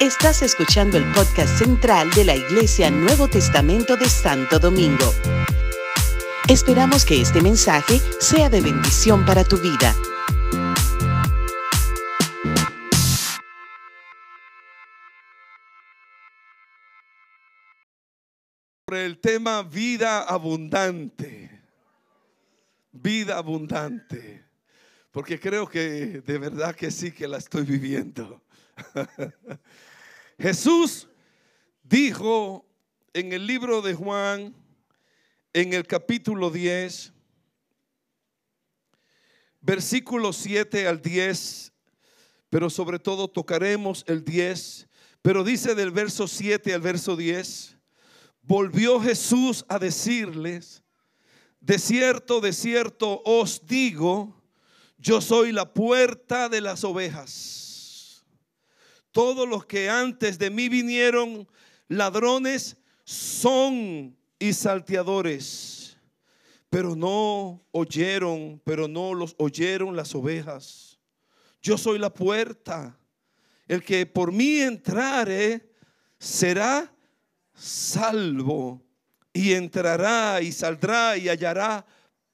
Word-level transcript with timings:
Estás 0.00 0.42
escuchando 0.42 0.98
el 0.98 1.04
podcast 1.12 1.58
central 1.58 2.10
de 2.10 2.24
la 2.24 2.36
Iglesia 2.36 2.90
Nuevo 2.90 3.28
Testamento 3.28 3.96
de 3.96 4.08
Santo 4.08 4.58
Domingo. 4.58 5.12
Esperamos 6.48 7.06
que 7.06 7.22
este 7.22 7.40
mensaje 7.40 8.00
sea 8.20 8.50
de 8.50 8.60
bendición 8.60 9.24
para 9.24 9.44
tu 9.44 9.56
vida. 9.56 9.94
Sobre 18.86 19.06
el 19.06 19.18
tema 19.20 19.62
vida 19.62 20.22
abundante. 20.22 21.62
Vida 22.92 23.38
abundante. 23.38 24.44
Porque 25.10 25.40
creo 25.40 25.66
que 25.66 26.20
de 26.20 26.38
verdad 26.38 26.74
que 26.74 26.90
sí 26.90 27.10
que 27.10 27.26
la 27.26 27.38
estoy 27.38 27.62
viviendo. 27.62 28.42
Jesús 30.38 31.08
dijo 31.82 32.66
en 33.12 33.32
el 33.32 33.46
libro 33.46 33.82
de 33.82 33.94
Juan, 33.94 34.54
en 35.52 35.72
el 35.72 35.86
capítulo 35.86 36.50
10, 36.50 37.12
versículos 39.60 40.36
7 40.36 40.86
al 40.88 41.00
10, 41.00 41.72
pero 42.50 42.68
sobre 42.68 42.98
todo 42.98 43.28
tocaremos 43.28 44.04
el 44.08 44.24
10, 44.24 44.88
pero 45.22 45.44
dice 45.44 45.74
del 45.74 45.90
verso 45.90 46.26
7 46.26 46.74
al 46.74 46.80
verso 46.80 47.16
10, 47.16 47.78
volvió 48.42 49.00
Jesús 49.00 49.64
a 49.68 49.78
decirles, 49.78 50.82
de 51.60 51.78
cierto, 51.78 52.40
de 52.40 52.52
cierto 52.52 53.22
os 53.24 53.64
digo, 53.66 54.42
yo 54.98 55.20
soy 55.20 55.52
la 55.52 55.72
puerta 55.72 56.48
de 56.48 56.60
las 56.60 56.84
ovejas. 56.84 57.63
Todos 59.14 59.48
los 59.48 59.64
que 59.64 59.88
antes 59.88 60.40
de 60.40 60.50
mí 60.50 60.68
vinieron 60.68 61.46
ladrones 61.86 62.76
son 63.04 64.16
y 64.40 64.52
salteadores, 64.52 65.96
pero 66.68 66.96
no 66.96 67.64
oyeron, 67.70 68.60
pero 68.64 68.88
no 68.88 69.14
los 69.14 69.36
oyeron 69.38 69.94
las 69.94 70.16
ovejas. 70.16 70.98
Yo 71.62 71.78
soy 71.78 72.00
la 72.00 72.12
puerta. 72.12 72.98
El 73.68 73.84
que 73.84 74.04
por 74.04 74.32
mí 74.32 74.56
entrare 74.58 75.70
será 76.18 76.92
salvo 77.54 78.82
y 79.32 79.52
entrará 79.52 80.42
y 80.42 80.50
saldrá 80.50 81.16
y 81.16 81.28
hallará 81.28 81.86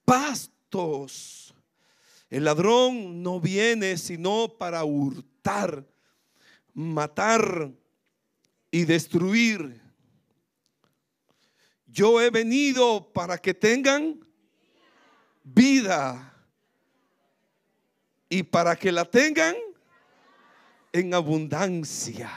pastos. 0.03 1.53
El 2.27 2.45
ladrón 2.45 3.21
no 3.21 3.39
viene 3.39 3.97
sino 3.97 4.55
para 4.57 4.83
hurtar, 4.83 5.85
matar 6.73 7.71
y 8.69 8.85
destruir. 8.85 9.81
Yo 11.85 12.21
he 12.21 12.29
venido 12.29 13.11
para 13.11 13.37
que 13.37 13.53
tengan 13.53 14.25
vida 15.43 16.33
y 18.29 18.43
para 18.43 18.75
que 18.75 18.91
la 18.91 19.03
tengan 19.03 19.55
en 20.93 21.13
abundancia. 21.13 22.31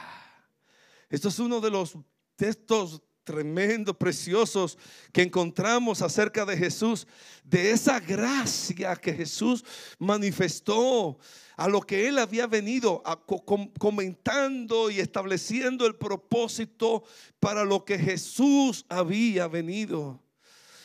Esto 1.09 1.29
es 1.29 1.39
uno 1.39 1.61
de 1.61 1.71
los 1.71 1.97
textos 2.35 3.01
tremendos, 3.25 3.97
preciosos 3.97 4.77
que 5.11 5.23
encontramos 5.23 6.01
acerca 6.01 6.45
de 6.45 6.55
Jesús, 6.55 7.05
de 7.43 7.71
esa 7.71 7.99
gracia 7.99 8.95
que 8.95 9.13
Jesús 9.13 9.65
manifestó 9.99 11.17
a 11.57 11.67
lo 11.67 11.81
que 11.81 12.07
él 12.07 12.19
había 12.19 12.47
venido 12.47 13.03
comentando 13.79 14.89
y 14.89 14.99
estableciendo 14.99 15.85
el 15.85 15.95
propósito 15.95 17.03
para 17.39 17.65
lo 17.65 17.83
que 17.83 17.97
Jesús 17.97 18.85
había 18.87 19.47
venido. 19.47 20.21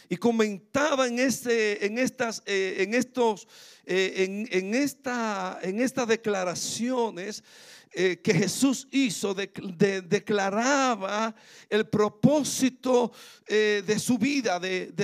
Y 0.09 0.17
comentaba 0.17 1.07
en, 1.07 1.21
este, 1.21 1.87
en, 1.87 1.97
estas, 1.97 2.43
eh, 2.45 2.77
en 2.79 2.95
estos, 2.95 3.47
eh, 3.87 4.49
en, 4.51 4.75
esta, 4.75 5.61
en 5.63 5.81
estas 5.81 6.09
declaraciones 6.09 7.45
eh, 7.93 8.21
que 8.23 8.33
Jesús 8.33 8.87
hizo, 8.93 9.35
declaraba 9.35 11.35
el 11.69 11.89
propósito 11.89 13.11
eh, 13.49 13.83
de 13.85 13.99
su 13.99 14.17
vida, 14.17 14.61
de, 14.61 14.95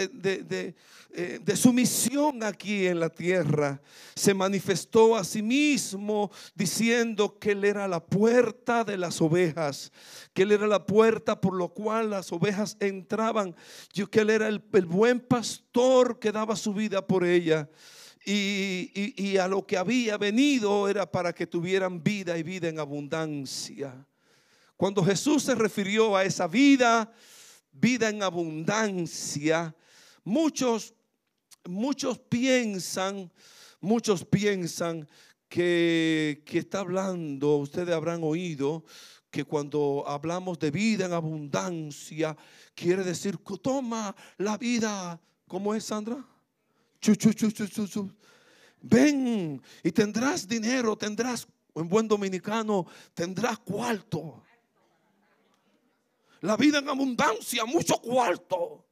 eh, 1.11 1.41
de, 1.43 1.57
su 1.57 1.73
misión 1.73 2.45
aquí 2.45 2.87
en 2.87 3.01
la 3.01 3.09
tierra. 3.09 3.83
Se 4.15 4.35
manifestó 4.35 5.17
a 5.17 5.25
sí 5.25 5.43
mismo 5.43 6.31
diciendo 6.55 7.41
que 7.41 7.51
Él 7.51 7.65
era 7.65 7.89
la 7.89 7.99
puerta 7.99 8.85
de 8.85 8.97
las 8.97 9.21
ovejas, 9.21 9.91
que 10.33 10.43
Él 10.43 10.53
era 10.53 10.69
la 10.69 10.87
puerta 10.87 11.41
por 11.41 11.55
lo 11.55 11.71
cual 11.71 12.11
las 12.11 12.31
ovejas 12.31 12.77
entraban, 12.79 13.57
que 14.13 14.21
Él 14.21 14.31
era 14.31 14.47
el, 14.47 14.63
el 14.73 14.87
buen 14.87 15.19
pastor 15.19 16.21
que 16.21 16.31
daba 16.31 16.55
su 16.55 16.73
vida 16.73 17.05
por 17.05 17.25
ella. 17.25 17.69
Y, 18.29 19.37
a 19.37 19.47
lo 19.47 19.65
que 19.65 19.77
había 19.77 20.19
venido 20.19 20.89
era 20.89 21.09
para 21.09 21.33
que 21.33 21.47
tuvieran 21.47 22.03
vida 22.03 22.37
y 22.37 22.43
vida 22.43 22.69
en 22.69 22.81
abundancia. 22.81 24.05
Cuando 24.77 25.05
Jesús 25.05 25.45
se 25.45 25.55
refirió 25.55 26.17
a 26.17 26.25
esa 26.25 26.49
vida, 26.49 27.13
vida 27.71 28.09
en 28.09 28.25
abundancia, 28.25 29.77
muchos, 30.25 30.93
muchos 31.67 32.19
piensan, 32.19 33.31
muchos 33.81 34.25
piensan 34.25 35.09
que, 35.49 36.43
que 36.45 36.59
está 36.59 36.81
hablando, 36.81 37.59
ustedes 37.59 37.95
habrán 37.95 38.25
oído, 38.25 38.85
que 39.31 39.45
cuando 39.45 40.03
hablamos 40.05 40.59
de 40.59 40.73
vida 40.73 41.07
en 41.07 41.13
abundancia, 41.13 42.37
quiere 42.75 43.05
decir, 43.05 43.39
toma 43.63 44.17
la 44.39 44.59
vida, 44.59 45.21
¿cómo 45.47 45.77
es 45.77 45.85
Sandra? 45.85 46.25
Ven 48.83 49.63
y 49.83 49.93
tendrás 49.93 50.47
dinero, 50.47 50.97
tendrás, 50.97 51.47
en 51.75 51.89
buen 51.89 52.07
dominicano, 52.09 52.87
tendrás 53.15 53.59
cuarto. 53.59 54.43
La 56.41 56.57
vida 56.57 56.79
en 56.79 56.89
abundancia, 56.89 57.65
mucho 57.65 57.97
cuarto. 57.99 58.85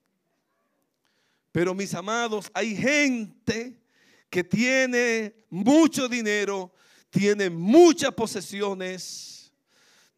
Pero 1.53 1.75
mis 1.75 1.95
amados, 1.95 2.51
hay 2.53 2.77
gente 2.77 3.81
que 4.29 4.43
tiene 4.43 5.35
mucho 5.51 6.09
dinero, 6.09 6.73
tiene 7.11 7.49
muchas 7.49 8.13
posesiones, 8.13 9.53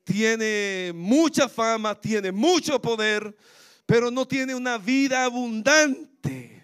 tiene 0.05 0.93
mucha 0.95 1.49
fama, 1.49 2.01
tiene 2.01 2.33
mucho 2.33 2.81
poder, 2.81 3.37
pero 3.85 4.11
no 4.11 4.27
tiene 4.27 4.55
una 4.55 4.79
vida 4.79 5.25
abundante 5.25 6.56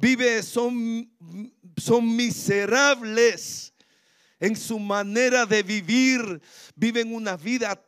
vive, 0.00 0.42
son, 0.42 1.10
son 1.76 2.16
miserables 2.16 3.72
en 4.40 4.56
su 4.56 4.78
manera 4.78 5.44
de 5.46 5.62
vivir, 5.62 6.40
viven 6.76 7.14
una 7.14 7.36
vida 7.36 7.82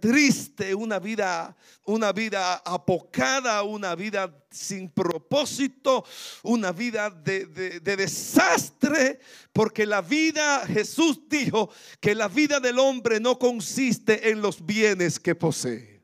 triste, 0.00 0.74
una 0.74 0.98
vida, 0.98 1.56
una 1.84 2.12
vida 2.12 2.56
apocada, 2.64 3.62
una 3.62 3.94
vida 3.94 4.34
sin 4.50 4.88
propósito, 4.88 6.04
una 6.42 6.72
vida 6.72 7.10
de, 7.10 7.46
de, 7.46 7.96
desastre, 7.96 9.20
porque 9.52 9.86
la 9.86 10.00
vida, 10.00 10.66
Jesús 10.66 11.20
dijo 11.28 11.70
que 12.00 12.14
la 12.14 12.28
vida 12.28 12.58
del 12.58 12.78
hombre 12.78 13.20
no 13.20 13.38
consiste 13.38 14.30
en 14.30 14.40
los 14.40 14.64
bienes 14.64 15.20
que 15.20 15.34
posee. 15.34 16.02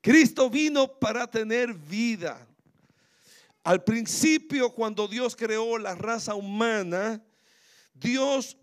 Cristo 0.00 0.50
vino 0.50 0.88
para 0.98 1.26
tener 1.26 1.72
vida. 1.72 2.47
Al 3.68 3.84
principio, 3.84 4.70
cuando 4.72 5.06
Dios 5.06 5.36
creó 5.36 5.76
la 5.76 5.94
raza 5.94 6.34
humana, 6.34 7.22
Dios 7.92 8.56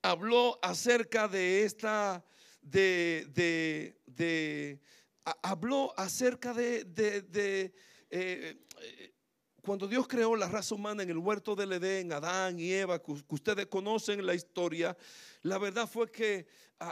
habló 0.00 0.58
acerca 0.62 1.28
de 1.28 1.64
esta, 1.64 2.24
de, 2.62 3.26
de, 3.34 4.00
de 4.06 4.80
habló 5.42 5.92
acerca 5.94 6.54
de, 6.54 6.84
de 6.84 7.74
eh, 8.08 8.64
cuando 9.60 9.86
Dios 9.86 10.08
creó 10.08 10.34
la 10.36 10.48
raza 10.48 10.74
humana 10.74 11.02
en 11.02 11.10
el 11.10 11.18
huerto 11.18 11.54
del 11.54 11.74
Edén, 11.74 12.10
Adán 12.10 12.58
y 12.58 12.72
Eva, 12.72 13.02
que 13.02 13.12
ustedes 13.28 13.66
conocen 13.66 14.24
la 14.24 14.32
historia, 14.32 14.96
la 15.42 15.58
verdad 15.58 15.88
fue 15.88 16.10
que 16.10 16.46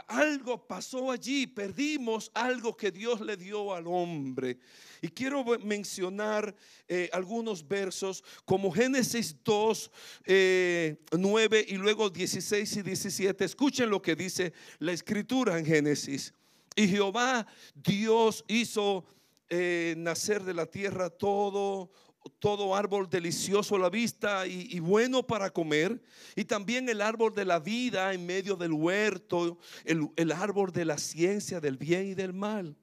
algo 0.07 0.67
pasó 0.67 1.11
allí, 1.11 1.47
perdimos 1.47 2.29
algo 2.33 2.75
que 2.75 2.91
Dios 2.91 3.21
le 3.21 3.37
dio 3.37 3.73
al 3.73 3.87
hombre. 3.87 4.59
Y 5.01 5.07
quiero 5.07 5.45
mencionar 5.59 6.53
eh, 6.87 7.09
algunos 7.13 7.65
versos 7.65 8.23
como 8.43 8.71
Génesis 8.71 9.35
2, 9.43 9.91
9 10.25 11.59
eh, 11.59 11.65
y 11.69 11.75
luego 11.75 12.09
16 12.09 12.77
y 12.77 12.81
17. 12.81 13.45
Escuchen 13.45 13.89
lo 13.89 14.01
que 14.01 14.15
dice 14.15 14.53
la 14.79 14.91
escritura 14.91 15.57
en 15.57 15.65
Génesis. 15.65 16.33
Y 16.75 16.87
Jehová 16.87 17.47
Dios 17.73 18.43
hizo 18.47 19.05
eh, 19.49 19.95
nacer 19.97 20.43
de 20.43 20.53
la 20.53 20.65
tierra 20.65 21.09
todo 21.09 21.89
todo 22.29 22.75
árbol 22.75 23.09
delicioso 23.09 23.75
a 23.75 23.79
la 23.79 23.89
vista 23.89 24.47
y, 24.47 24.79
bueno 24.79 25.25
para 25.25 25.49
comer, 25.49 26.01
y 26.35 26.45
también 26.45 26.89
el 26.89 27.01
árbol 27.01 27.33
de 27.33 27.45
la 27.45 27.59
vida 27.59 28.13
en 28.13 28.25
medio 28.25 28.55
del 28.55 28.73
huerto, 28.73 29.57
el, 29.85 30.09
el 30.15 30.31
árbol 30.31 30.71
de 30.71 30.85
la 30.85 30.97
ciencia 30.97 31.59
del 31.59 31.77
bien 31.77 32.07
y 32.07 32.13
del 32.13 32.33
mal. 32.33 32.75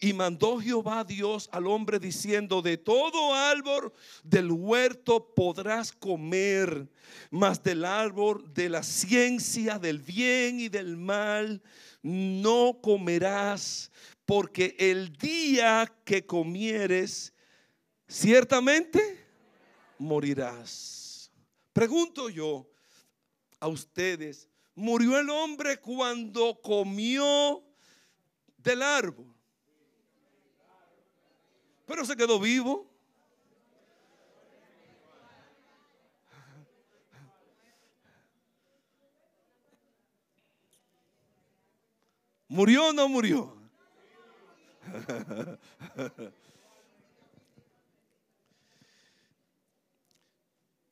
Y 0.00 0.12
mandó 0.12 0.58
Jehová 0.58 1.04
Dios 1.04 1.48
al 1.52 1.66
hombre 1.66 1.98
diciendo, 1.98 2.62
de 2.62 2.78
todo 2.78 3.34
árbol 3.34 3.92
del 4.22 4.50
huerto 4.50 5.34
podrás 5.34 5.92
comer, 5.92 6.88
mas 7.30 7.62
del 7.62 7.84
árbol 7.84 8.52
de 8.54 8.68
la 8.70 8.82
ciencia 8.82 9.78
del 9.78 10.00
bien 10.00 10.58
y 10.58 10.68
del 10.68 10.96
mal 10.96 11.62
no 12.02 12.80
comerás, 12.82 13.90
porque 14.26 14.76
el 14.78 15.12
día 15.16 15.92
que 16.04 16.26
comieres, 16.26 17.33
ciertamente 18.08 19.24
morirás. 19.98 21.30
Pregunto 21.72 22.28
yo 22.28 22.68
a 23.60 23.68
ustedes, 23.68 24.48
¿murió 24.74 25.18
el 25.18 25.30
hombre 25.30 25.80
cuando 25.80 26.60
comió 26.60 27.62
del 28.58 28.82
árbol? 28.82 29.34
Pero 31.86 32.04
se 32.04 32.16
quedó 32.16 32.38
vivo. 32.38 32.90
¿Murió 42.48 42.88
o 42.88 42.92
no 42.92 43.08
murió? 43.08 43.56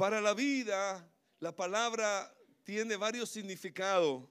Para 0.02 0.20
la 0.20 0.34
vida, 0.34 1.08
la 1.38 1.54
palabra 1.54 2.34
tiene 2.64 2.96
varios 2.96 3.30
significados. 3.30 4.24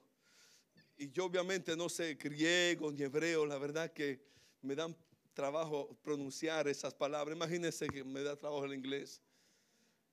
Y 0.97 1.09
yo 1.11 1.23
obviamente 1.23 1.77
no 1.77 1.87
sé 1.87 2.15
griego 2.15 2.91
ni 2.91 3.03
hebreo, 3.03 3.45
la 3.45 3.57
verdad 3.57 3.93
que 3.93 4.21
me 4.61 4.75
dan 4.75 4.93
trabajo 5.33 5.97
pronunciar 6.03 6.67
esas 6.67 6.93
palabras. 6.93 7.37
Imagínense 7.37 7.87
que 7.87 8.03
me 8.03 8.21
da 8.21 8.35
trabajo 8.35 8.65
el 8.65 8.73
inglés, 8.73 9.21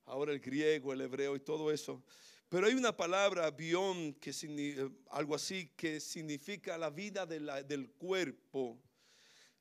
ahora 0.05 0.31
el 0.31 0.39
griego, 0.39 0.93
el 0.93 1.01
hebreo 1.01 1.35
y 1.35 1.41
todo 1.41 1.73
eso. 1.73 2.01
Pero 2.47 2.67
hay 2.67 2.75
una 2.75 2.95
palabra, 2.95 3.51
bión, 3.51 4.13
que 4.13 4.31
eh, 4.31 4.89
algo 5.09 5.35
así, 5.35 5.73
que 5.75 5.99
significa 5.99 6.77
la 6.77 6.89
vida 6.89 7.25
del 7.25 7.89
cuerpo. 7.97 8.79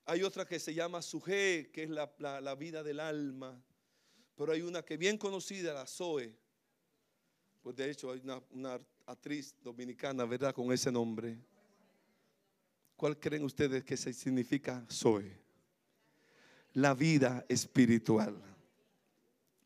Hay 0.04 0.22
otra 0.22 0.46
que 0.46 0.60
se 0.60 0.72
llama 0.72 1.02
suje, 1.02 1.72
que 1.72 1.82
es 1.82 1.90
la, 1.90 2.54
vida 2.54 2.84
del 2.84 3.00
alma. 3.00 3.60
Pero 4.38 4.52
hay 4.52 4.62
una 4.62 4.82
que 4.82 4.96
bien 4.96 5.18
conocida, 5.18 5.74
la 5.74 5.86
Zoe. 5.86 6.32
Pues 7.62 7.76
de 7.76 7.90
hecho 7.90 8.12
hay 8.12 8.22
una, 8.52 8.80
actriz 9.04 9.54
dominicana, 9.62 10.24
¿verdad? 10.24 10.54
Con 10.54 10.72
ese 10.72 10.90
nombre. 10.90 11.36
¿Cuál 12.96 13.18
creen 13.18 13.44
ustedes 13.44 13.84
que 13.84 13.96
significa 13.96 14.86
Zoe? 14.90 15.48
la 16.74 16.94
vida 16.94 17.44
espiritual. 17.48 18.36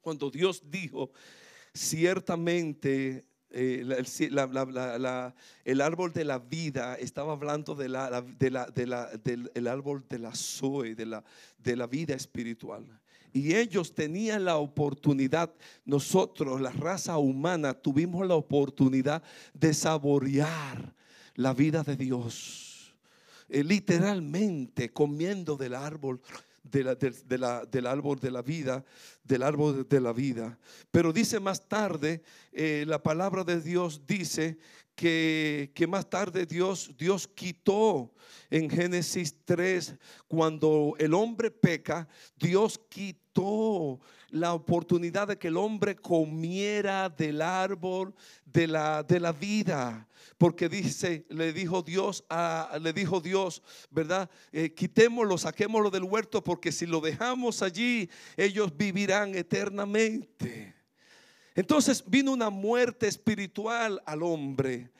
Cuando 0.01 0.31
Dios 0.31 0.63
dijo, 0.71 1.13
ciertamente 1.75 3.27
eh, 3.51 3.85
el 5.65 5.81
árbol 5.81 6.13
de 6.13 6.25
la 6.25 6.39
vida 6.39 6.95
estaba 6.95 7.33
hablando 7.33 7.75
de 7.75 7.89
la, 7.89 8.23
del 8.23 9.67
árbol 9.69 10.05
de 10.09 10.19
la 10.19 10.35
Zoe, 10.35 10.95
de 10.95 11.07
la, 11.07 11.25
de 11.59 11.77
la 11.77 11.87
vida 11.87 12.15
espiritual. 12.15 13.02
Y 13.33 13.55
ellos 13.55 13.95
tenían 13.95 14.45
la 14.45 14.57
oportunidad, 14.57 15.53
nosotros, 15.85 16.61
la 16.61 16.71
raza 16.71 17.17
humana, 17.19 17.73
tuvimos 17.73 18.27
la 18.27 18.35
oportunidad 18.35 19.23
de 19.55 19.73
saborear 19.73 20.95
la 21.35 21.55
vida 21.55 21.83
de 21.83 21.97
Dios. 21.97 22.95
Eh, 23.49 23.65
literalmente 23.65 24.93
comiendo 24.93 25.57
del 25.57 25.75
árbol 25.75 26.21
del 26.65 27.87
árbol 27.87 28.19
de 28.19 28.31
la 28.31 28.41
vida, 28.41 28.85
del 29.25 29.43
árbol 29.43 29.87
de 29.89 30.01
la 30.01 30.13
vida. 30.13 30.59
Pero 30.91 31.13
dice 31.13 31.41
más 31.41 31.69
tarde, 31.69 32.23
eh, 32.53 32.85
la 32.87 33.03
palabra 33.03 33.45
de 33.45 33.61
Dios 33.61 34.07
dice 34.07 34.59
que, 34.95 35.73
que, 35.75 35.87
más 35.87 36.09
tarde 36.09 36.47
Dios, 36.47 36.95
Dios 36.97 37.27
quitó 37.27 38.15
en 38.49 38.71
Génesis 38.71 39.37
3, 39.45 39.97
cuando 40.29 40.95
el 40.99 41.13
hombre 41.15 41.51
peca, 41.51 42.09
Dios 42.39 42.81
quitó 42.89 43.22
la 44.31 44.55
oportunidad 44.55 45.29
de 45.29 45.39
que 45.39 45.49
el 45.49 45.57
hombre 45.57 45.97
comiera 45.97 47.09
del 47.09 47.41
árbol 47.43 48.15
de 48.45 48.67
la, 48.67 49.03
de 49.03 49.21
la 49.21 49.33
vida. 49.33 50.09
Porque 50.39 50.69
dice, 50.69 51.27
le 51.29 51.53
dijo 51.53 51.83
Dios, 51.83 52.25
a, 52.29 52.79
le 52.81 52.93
dijo 52.93 53.21
Dios, 53.21 53.63
¿verdad? 53.91 54.31
Eh, 54.53 54.73
quitémoslo, 54.73 55.39
saquémoslo 55.39 55.91
del 55.91 56.05
huerto, 56.05 56.43
porque 56.43 56.73
si 56.73 56.87
lo 56.87 57.01
dejamos 57.01 57.63
allí, 57.63 58.09
ellos 58.37 58.77
vivirán 58.77 59.35
eternamente. 59.35 60.75
Entonces 61.55 62.03
vino 62.07 62.33
una 62.33 62.51
muerte 62.51 63.07
espiritual 63.09 64.03
al 64.07 64.23
hombre. 64.23 64.91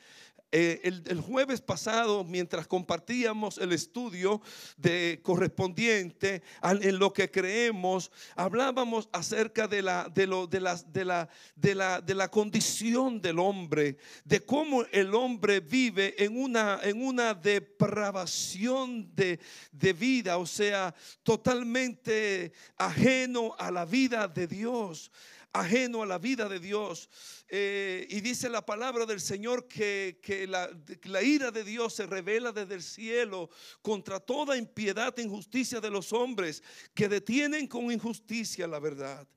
Eh, 0.55 0.81
el, 0.83 1.19
jueves 1.19 1.61
pasado, 1.61 2.23
mientras 2.23 2.67
compartíamos 2.67 3.57
el 3.57 3.73
estudio 3.73 4.39
de 4.77 5.19
correspondiente 5.23 6.43
en 6.61 6.99
lo 6.99 7.11
que 7.11 7.31
creemos, 7.31 8.11
hablábamos 8.35 9.09
acerca 9.11 9.67
de 9.67 9.81
la, 9.81 10.07
de, 10.13 10.27
de, 10.51 10.59
la, 11.05 11.27
de, 11.55 12.13
la, 12.13 12.27
condición 12.29 13.19
del 13.19 13.39
hombre, 13.39 13.97
de 14.25 14.41
cómo 14.41 14.83
el 14.91 15.15
hombre 15.15 15.59
vive 15.59 16.23
en 16.23 16.37
una, 16.39 17.33
depravación 17.33 19.09
de, 19.15 19.39
de 19.71 19.93
vida, 19.93 20.37
o 20.37 20.45
sea, 20.45 20.93
totalmente 21.23 22.53
ajeno 22.77 23.55
a 23.57 23.71
la 23.71 23.85
vida 23.85 24.27
de 24.27 24.45
Dios 24.45 25.09
ajeno 25.53 26.01
a 26.01 26.05
la 26.07 26.17
vida 26.17 26.49
de 26.49 26.59
Dios. 26.59 27.09
Eh, 27.47 28.07
y 28.09 28.21
dice 28.21 28.49
la 28.49 28.65
palabra 28.65 29.05
del 29.05 29.21
Señor 29.21 29.67
que, 29.67 30.17
la, 30.49 30.69
la, 31.03 31.21
ira 31.21 31.51
de 31.51 31.63
Dios 31.63 31.93
se 31.93 32.07
revela 32.07 32.51
desde 32.51 32.73
el 32.73 32.83
cielo 32.83 33.49
contra 33.81 34.19
toda 34.19 34.57
impiedad 34.57 35.17
e 35.17 35.21
injusticia 35.21 35.79
de 35.79 35.91
los 35.91 36.11
hombres 36.11 36.63
que 36.93 37.07
detienen 37.07 37.67
con 37.67 37.91
injusticia 37.91 38.67
la 38.67 38.79
verdad. 38.79 39.27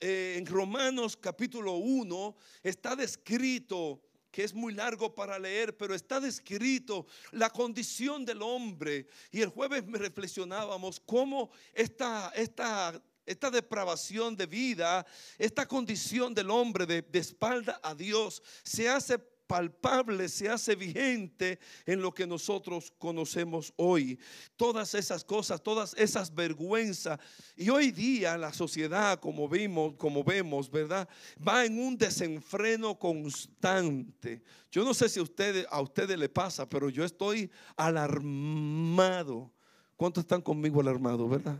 Eh, 0.00 0.34
en 0.36 0.44
Romanos 0.44 1.16
capítulo 1.16 1.76
1 1.76 2.36
está 2.62 2.94
descrito 2.96 4.02
que 4.30 4.44
es 4.44 4.52
muy 4.52 4.74
largo 4.74 5.14
para 5.14 5.38
leer, 5.38 5.74
pero 5.78 5.94
está 5.94 6.20
descrito 6.20 7.06
la 7.32 7.48
condición 7.48 8.22
del 8.26 8.42
hombre. 8.42 9.06
Y 9.30 9.40
el 9.40 9.48
jueves 9.48 9.86
me 9.86 9.96
reflexionábamos 9.96 11.00
cómo 11.00 11.50
esta, 11.72 12.30
esta 12.36 13.02
esta 13.26 13.50
depravación 13.50 14.36
de 14.36 14.46
vida, 14.46 15.04
esta 15.36 15.66
condición 15.66 16.32
del 16.32 16.50
hombre 16.50 16.86
de, 16.86 17.04
espalda 17.12 17.80
a 17.82 17.94
Dios, 17.94 18.42
se 18.62 18.88
hace 18.88 19.18
palpable, 19.18 20.28
se 20.28 20.48
hace 20.48 20.74
vigente 20.74 21.58
en 21.84 22.00
lo 22.00 22.12
que 22.12 22.26
nosotros 22.26 22.92
conocemos 22.98 23.72
hoy. 23.76 24.18
Todas 24.56 24.94
esas 24.94 25.24
cosas, 25.24 25.62
todas 25.62 25.94
esas 25.94 26.34
vergüenzas. 26.34 27.18
Y 27.56 27.68
hoy 27.68 27.90
día 27.90 28.36
la 28.36 28.52
sociedad, 28.52 29.20
como 29.20 29.48
vimos, 29.48 29.94
como 29.96 30.24
vemos, 30.24 30.70
¿verdad? 30.70 31.08
Va 31.46 31.64
en 31.64 31.78
un 31.78 31.96
desenfreno 31.96 32.98
constante. 32.98 34.42
Yo 34.70 34.84
no 34.84 34.94
sé 34.94 35.08
si 35.08 35.20
a 35.20 35.22
ustedes, 35.22 35.66
a 35.70 35.80
ustedes 35.80 36.18
le 36.18 36.28
pasa, 36.28 36.68
pero 36.68 36.88
yo 36.88 37.04
estoy 37.04 37.50
alarmado. 37.76 39.52
¿Cuántos 39.96 40.24
están 40.24 40.42
conmigo 40.42 40.80
alarmados, 40.80 41.28
verdad? 41.30 41.56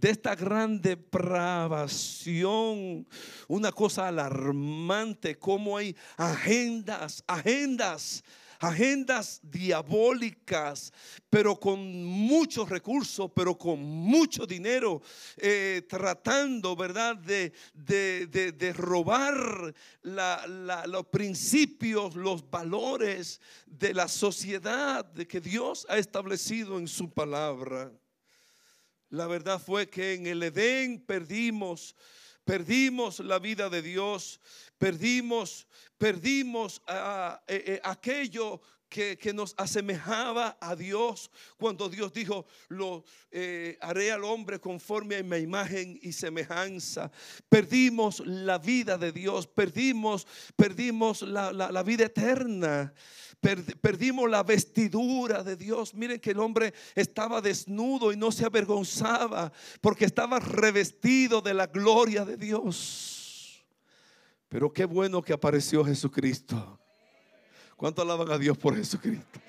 De 0.00 0.10
esta 0.10 0.34
gran 0.34 0.80
depravación, 0.80 3.06
una 3.48 3.70
cosa 3.70 4.08
alarmante, 4.08 5.38
como 5.38 5.76
hay 5.76 5.94
agendas, 6.16 7.22
agendas, 7.26 8.24
agendas 8.60 9.40
diabólicas, 9.42 10.90
pero 11.28 11.60
con 11.60 12.02
muchos 12.04 12.70
recursos, 12.70 13.30
pero 13.34 13.58
con 13.58 13.82
mucho 13.82 14.46
dinero, 14.46 15.02
eh, 15.36 15.82
tratando, 15.86 16.74
¿verdad?, 16.76 17.16
de, 17.16 17.52
de, 17.74 18.72
robar 18.72 19.74
los 20.02 21.06
principios, 21.08 22.16
los 22.16 22.50
valores 22.50 23.38
de 23.66 23.92
la 23.92 24.08
sociedad 24.08 25.04
de 25.04 25.26
que 25.26 25.40
Dios 25.40 25.84
ha 25.90 25.98
establecido 25.98 26.78
en 26.78 26.88
su 26.88 27.10
palabra. 27.10 27.92
La 29.10 29.26
verdad 29.26 29.60
fue 29.60 29.90
que 29.90 30.14
en 30.14 30.26
el 30.26 30.42
Edén 30.42 31.04
perdimos, 31.04 31.96
perdimos 32.44 33.18
la 33.18 33.40
vida 33.40 33.68
de 33.68 33.82
Dios, 33.82 34.40
perdimos, 34.78 35.66
perdimos 35.98 36.80
a, 36.86 37.42
aquello 37.82 38.60
que, 38.90 39.32
nos 39.32 39.54
asemejaba 39.56 40.58
a 40.60 40.74
Dios 40.74 41.30
cuando 41.56 41.88
Dios 41.88 42.12
dijo, 42.12 42.46
lo 42.68 43.04
eh, 43.30 43.78
haré 43.80 44.10
al 44.12 44.24
hombre 44.24 44.60
conforme 44.60 45.16
a 45.16 45.22
mi 45.22 45.38
imagen 45.38 45.98
y 46.02 46.12
semejanza. 46.12 47.10
Perdimos 47.48 48.20
la 48.26 48.58
vida 48.58 48.98
de 48.98 49.12
Dios, 49.12 49.46
perdimos, 49.46 50.26
perdimos 50.56 51.22
la, 51.22 51.82
vida 51.84 52.04
eterna. 52.06 52.92
Perdimos 53.40 54.28
la 54.28 54.42
vestidura 54.42 55.42
de 55.42 55.56
Dios. 55.56 55.94
Miren 55.94 56.20
que 56.20 56.32
el 56.32 56.40
hombre 56.40 56.74
estaba 56.94 57.40
desnudo 57.40 58.12
y 58.12 58.16
no 58.16 58.30
se 58.30 58.44
avergonzaba 58.44 59.50
porque 59.80 60.04
estaba 60.04 60.38
revestido 60.38 61.40
de 61.40 61.54
la 61.54 61.66
gloria 61.66 62.24
de 62.26 62.36
Dios. 62.36 63.64
Pero 64.50 64.70
qué 64.72 64.84
bueno 64.84 65.22
que 65.22 65.32
apareció 65.32 65.84
Jesucristo. 65.84 66.78
¿Cuánto 67.76 68.02
alaban 68.02 68.30
a 68.30 68.36
Dios 68.36 68.58
por 68.58 68.76
Jesucristo? 68.76 69.40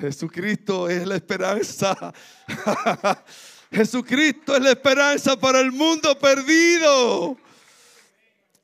Jesucristo 0.00 0.88
es 0.88 1.06
la 1.06 1.14
esperanza. 1.14 2.12
Jesucristo 3.70 4.56
es 4.56 4.62
la 4.62 4.70
esperanza 4.70 5.38
para 5.38 5.60
el 5.60 5.70
mundo 5.70 6.18
perdido. 6.18 7.36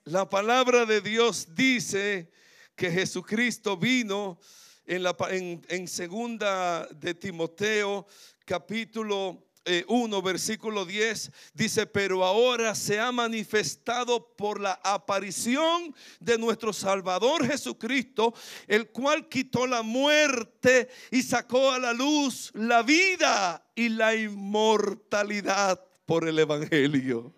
La 0.04 0.28
palabra 0.28 0.84
de 0.86 1.00
Dios 1.00 1.48
dice 1.54 2.32
que 2.74 2.90
Jesucristo 2.90 3.76
vino 3.76 4.38
en, 4.86 5.02
la, 5.02 5.16
en 5.30 5.88
segunda 5.88 6.86
de 6.88 7.14
Timoteo 7.14 8.06
capítulo 8.44 9.44
1, 9.88 10.18
eh, 10.18 10.22
versículo 10.22 10.84
10, 10.84 11.30
dice, 11.54 11.86
pero 11.86 12.24
ahora 12.24 12.74
se 12.74 13.00
ha 13.00 13.10
manifestado 13.12 14.34
por 14.36 14.60
la 14.60 14.78
aparición 14.82 15.94
de 16.20 16.36
nuestro 16.36 16.72
Salvador 16.72 17.46
Jesucristo, 17.46 18.34
el 18.66 18.90
cual 18.90 19.28
quitó 19.28 19.66
la 19.66 19.82
muerte 19.82 20.88
y 21.10 21.22
sacó 21.22 21.70
a 21.70 21.78
la 21.78 21.92
luz 21.92 22.50
la 22.54 22.82
vida 22.82 23.66
y 23.74 23.88
la 23.88 24.14
inmortalidad 24.14 25.80
por 26.04 26.28
el 26.28 26.38
Evangelio. 26.38 27.32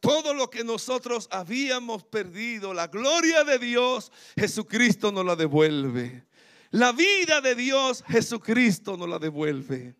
Todo 0.00 0.32
lo 0.32 0.48
que 0.48 0.62
nosotros 0.62 1.28
habíamos 1.30 2.04
perdido, 2.04 2.72
la 2.72 2.86
gloria 2.86 3.44
de 3.44 3.58
Dios, 3.58 4.12
Jesucristo 4.36 5.10
nos 5.10 5.24
la 5.24 5.34
devuelve. 5.34 6.24
La 6.70 6.92
vida 6.92 7.40
de 7.40 7.54
Dios, 7.54 8.04
Jesucristo 8.06 8.96
nos 8.96 9.08
la 9.08 9.18
devuelve 9.18 9.96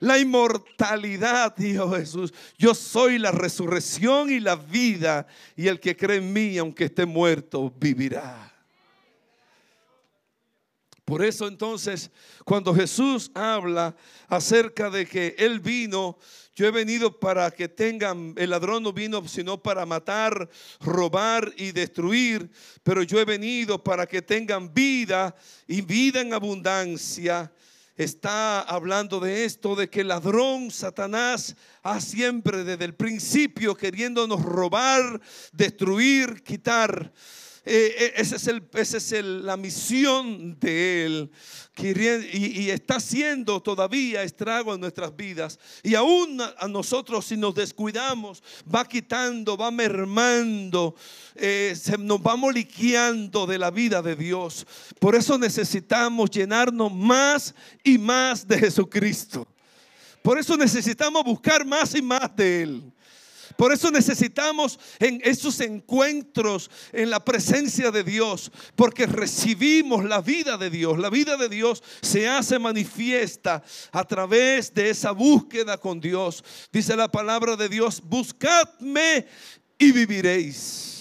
la 0.00 0.18
inmortalidad, 0.18 1.54
dijo 1.56 1.92
Jesús. 1.92 2.32
Yo 2.58 2.74
soy 2.74 3.18
la 3.18 3.30
resurrección 3.30 4.30
y 4.30 4.40
la 4.40 4.56
vida, 4.56 5.26
y 5.54 5.68
el 5.68 5.78
que 5.78 5.96
cree 5.96 6.16
en 6.18 6.32
mí, 6.32 6.58
aunque 6.58 6.86
esté 6.86 7.06
muerto, 7.06 7.72
vivirá. 7.78 8.50
Por 11.04 11.24
eso 11.24 11.46
entonces, 11.48 12.10
cuando 12.44 12.74
Jesús 12.74 13.30
habla 13.34 13.94
acerca 14.28 14.90
de 14.90 15.06
que 15.06 15.34
Él 15.38 15.60
vino, 15.60 16.16
yo 16.54 16.66
he 16.66 16.70
venido 16.70 17.18
para 17.18 17.50
que 17.50 17.68
tengan, 17.68 18.34
el 18.36 18.50
ladrón 18.50 18.82
no 18.82 18.92
vino 18.92 19.26
sino 19.28 19.62
para 19.62 19.86
matar, 19.86 20.48
robar 20.80 21.52
y 21.56 21.72
destruir, 21.72 22.50
pero 22.82 23.02
yo 23.02 23.20
he 23.20 23.24
venido 23.24 23.82
para 23.82 24.06
que 24.06 24.22
tengan 24.22 24.72
vida 24.74 25.34
y 25.66 25.80
vida 25.80 26.20
en 26.20 26.34
abundancia 26.34 27.52
está 28.04 28.60
hablando 28.60 29.20
de 29.20 29.44
esto, 29.44 29.76
de 29.76 29.90
que 29.90 30.00
el 30.00 30.08
ladrón, 30.08 30.70
Satanás, 30.70 31.54
ha 31.82 32.00
siempre 32.00 32.64
desde 32.64 32.84
el 32.84 32.94
principio 32.94 33.74
queriéndonos 33.74 34.42
robar, 34.42 35.20
destruir, 35.52 36.42
quitar. 36.42 37.12
Eh, 37.64 37.94
eh, 37.98 38.12
esa 38.16 38.36
es, 38.36 38.46
el, 38.48 38.62
es 38.72 39.12
la 39.22 39.56
misión 39.56 40.58
de 40.58 41.04
Él. 41.04 41.30
Y, 41.82 42.62
y, 42.62 42.70
está 42.70 42.96
haciendo 42.96 43.60
todavía 43.62 44.22
estrago 44.22 44.74
en 44.74 44.80
nuestras 44.80 45.14
vidas. 45.16 45.58
Y 45.82 45.94
aún 45.94 46.40
a, 46.40 46.68
nosotros 46.68 47.24
si 47.24 47.36
nos 47.36 47.54
descuidamos, 47.54 48.42
va 48.72 48.86
quitando, 48.86 49.56
va 49.56 49.70
mermando, 49.70 50.94
eh, 51.34 51.74
se, 51.80 51.96
nos 51.96 52.20
va 52.20 52.36
moliqueando 52.36 53.46
de 53.46 53.58
la 53.58 53.70
vida 53.70 54.02
de 54.02 54.14
Dios. 54.14 54.66
Por 54.98 55.14
eso 55.14 55.38
necesitamos 55.38 56.30
llenarnos 56.30 56.92
más 56.92 57.54
y 57.82 57.96
más 57.96 58.46
de 58.46 58.58
Jesucristo. 58.58 59.46
Por 60.22 60.38
eso 60.38 60.56
necesitamos 60.56 61.24
buscar 61.24 61.64
más 61.64 61.94
y 61.94 62.02
más 62.02 62.34
de 62.36 62.62
Él. 62.62 62.92
Por 63.60 63.74
eso 63.74 63.90
necesitamos 63.90 64.80
en 64.98 65.20
esos 65.22 65.60
encuentros 65.60 66.70
en 66.92 67.10
la 67.10 67.22
presencia 67.22 67.90
de 67.90 68.02
Dios, 68.02 68.50
porque 68.74 69.04
recibimos 69.04 70.02
la 70.02 70.22
vida 70.22 70.56
de 70.56 70.70
Dios. 70.70 70.98
La 70.98 71.10
vida 71.10 71.36
de 71.36 71.50
Dios 71.50 71.82
se 72.00 72.26
hace 72.26 72.58
manifiesta 72.58 73.62
a 73.92 74.04
través 74.04 74.72
de 74.72 74.88
esa 74.88 75.10
búsqueda 75.10 75.76
con 75.76 76.00
Dios. 76.00 76.42
Dice 76.72 76.96
la 76.96 77.10
palabra 77.12 77.54
de 77.54 77.68
Dios, 77.68 78.00
buscadme 78.02 79.26
y 79.76 79.92
viviréis 79.92 80.99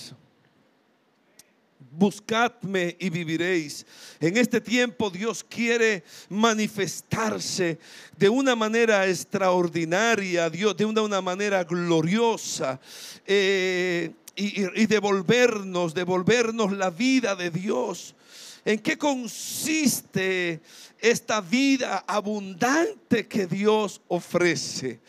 buscadme 1.92 2.96
y 3.00 3.10
viviréis. 3.10 3.86
En 4.20 4.38
este 4.38 4.62
tiempo 4.62 5.10
Dios 5.10 5.44
quiere 5.44 6.04
manifestarse 6.30 7.80
de 8.18 8.30
una 8.30 8.56
manera 8.56 9.08
extraordinaria, 9.08 10.50
Dios, 10.50 10.76
de 10.76 10.86
una, 10.86 11.22
manera 11.22 11.64
gloriosa. 11.64 12.80
Eh, 13.26 14.12
y, 14.36 14.82
y 14.82 14.86
devolvernos, 14.86 15.94
devolvernos 15.94 16.72
la 16.72 16.90
vida 16.90 17.36
de 17.36 17.50
Dios. 17.50 18.16
¿En 18.64 18.80
qué 18.80 18.98
consiste 18.98 20.62
esta 21.00 21.42
vida 21.42 22.04
abundante 22.08 23.28
que 23.28 23.48
Dios 23.48 24.02
ofrece? 24.08 25.00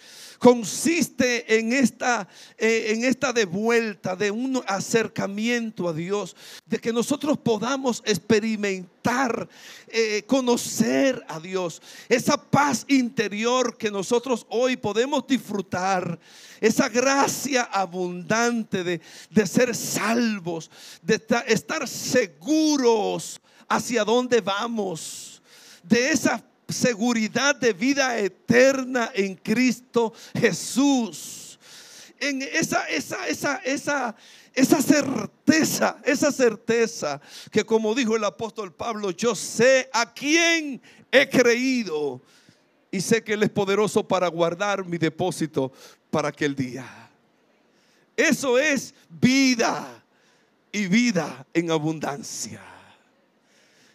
Consiste 0.41 1.59
en 1.59 1.75
esta, 1.75 2.27
eh, 2.57 2.95
en 2.95 3.05
esta 3.05 3.31
devuelta 3.31 4.17
de 4.17 4.31
un 4.31 4.63
acercamiento 4.67 5.87
a 5.87 5.93
Dios, 5.93 6.35
de 6.65 6.79
que 6.79 6.95
nosotros 6.95 7.37
podamos 7.37 8.03
experimentar, 8.07 9.47
eh, 9.89 10.23
conocer 10.27 11.23
a 11.29 11.39
Dios, 11.39 11.83
esa 12.09 12.39
paz 12.39 12.87
interior 12.89 13.77
que 13.77 13.91
nosotros 13.91 14.47
hoy 14.49 14.79
podemos 14.79 15.27
disfrutar, 15.27 16.19
esa 16.59 16.89
gracia 16.89 17.65
abundante 17.65 18.83
de, 18.83 19.03
de 19.29 19.47
ser 19.47 19.77
salvos, 19.77 20.71
de 21.03 21.23
estar 21.49 21.87
seguros 21.87 23.43
hacia 23.69 24.05
dónde 24.05 24.41
vamos, 24.41 25.43
de 25.83 26.13
esa 26.13 26.43
seguridad 26.73 27.55
de 27.57 27.73
vida 27.73 28.19
eterna 28.19 29.11
en 29.15 29.35
Cristo 29.35 30.13
Jesús. 30.39 31.59
En 32.19 32.43
esa, 32.43 32.85
esa, 32.89 33.27
esa, 33.29 33.57
esa, 33.57 34.17
esa 34.55 34.83
certeza, 34.83 35.97
esa 36.05 36.31
certeza 36.31 37.21
que 37.51 37.65
como 37.65 37.95
dijo 37.95 38.17
el 38.17 38.25
apóstol 38.25 38.73
Pablo, 38.73 39.11
yo 39.11 39.35
sé 39.35 39.89
a 39.93 40.13
quién 40.13 40.83
he 41.11 41.29
creído 41.29 42.21
y 42.91 43.01
sé 43.01 43.23
que 43.23 43.35
Él 43.35 43.43
es 43.43 43.51
poderoso 43.51 44.07
para 44.07 44.29
guardar 44.29 44.85
mi 44.85 44.99
depósito 44.99 45.73
para 46.11 46.29
aquel 46.29 46.55
día. 46.55 46.87
Eso 48.17 48.59
es 48.59 48.95
vida 49.09 50.05
y 50.73 50.87
vida 50.87 51.47
en 51.55 51.71
abundancia. 51.71 52.61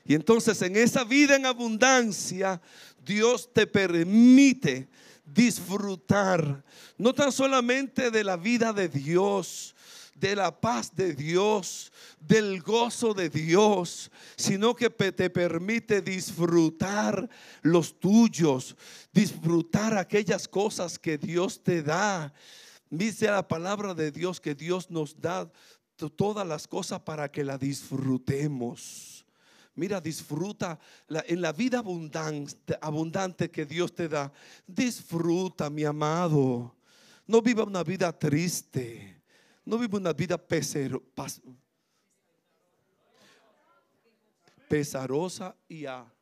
Y 0.06 0.14
entonces 0.14 0.62
en 0.62 0.76
esa 0.76 1.04
vida 1.04 1.36
en 1.36 1.46
abundancia, 1.46 2.62
Dios 3.04 3.52
te 3.52 3.66
permite 3.66 4.88
disfrutar 5.26 6.64
no 6.98 7.14
tan 7.14 7.32
solamente 7.32 8.12
de 8.12 8.24
la 8.24 8.38
vida 8.38 8.72
de 8.72 8.88
Dios, 8.88 9.76
de 10.14 10.36
la 10.36 10.62
paz 10.62 10.96
de 10.96 11.14
Dios, 11.14 11.92
del 12.20 12.62
gozo 12.62 13.14
de 13.14 13.30
Dios, 13.30 14.12
sino 14.38 14.76
que 14.76 14.90
te 14.90 15.30
permite 15.30 16.02
disfrutar 16.02 17.28
los 17.64 18.00
tuyos, 18.00 18.78
disfrutar 19.12 19.98
aquellas 19.98 20.48
cosas 20.48 21.00
que 21.00 21.18
Dios 21.18 21.62
te 21.62 21.82
da. 21.84 22.34
Dice 22.90 23.26
la 23.26 23.48
palabra 23.48 23.94
de 23.94 24.12
Dios 24.12 24.40
que 24.40 24.56
Dios 24.56 24.90
nos 24.90 25.20
da 25.20 25.52
todas 26.16 26.48
las 26.48 26.68
cosas 26.68 27.02
para 27.02 27.30
que 27.30 27.44
la 27.44 27.58
disfrutemos. 27.58 29.15
Mira, 29.76 30.00
disfruta 30.00 30.80
en 31.10 31.42
la 31.42 31.52
vida 31.52 31.84
abundante, 32.82 33.52
que 33.52 33.66
Dios 33.66 33.94
te 33.94 34.08
da. 34.08 34.32
Disfruta, 34.66 35.70
mi 35.70 35.84
amado. 35.84 36.74
No 37.28 37.42
viva 37.42 37.64
una 37.64 37.84
vida 37.84 38.18
triste. 38.18 39.22
No 39.66 39.78
viva 39.78 39.98
una 39.98 40.14
vida 40.14 40.38
pesarosa 44.68 45.56
y 45.68 45.86
a 45.86 46.15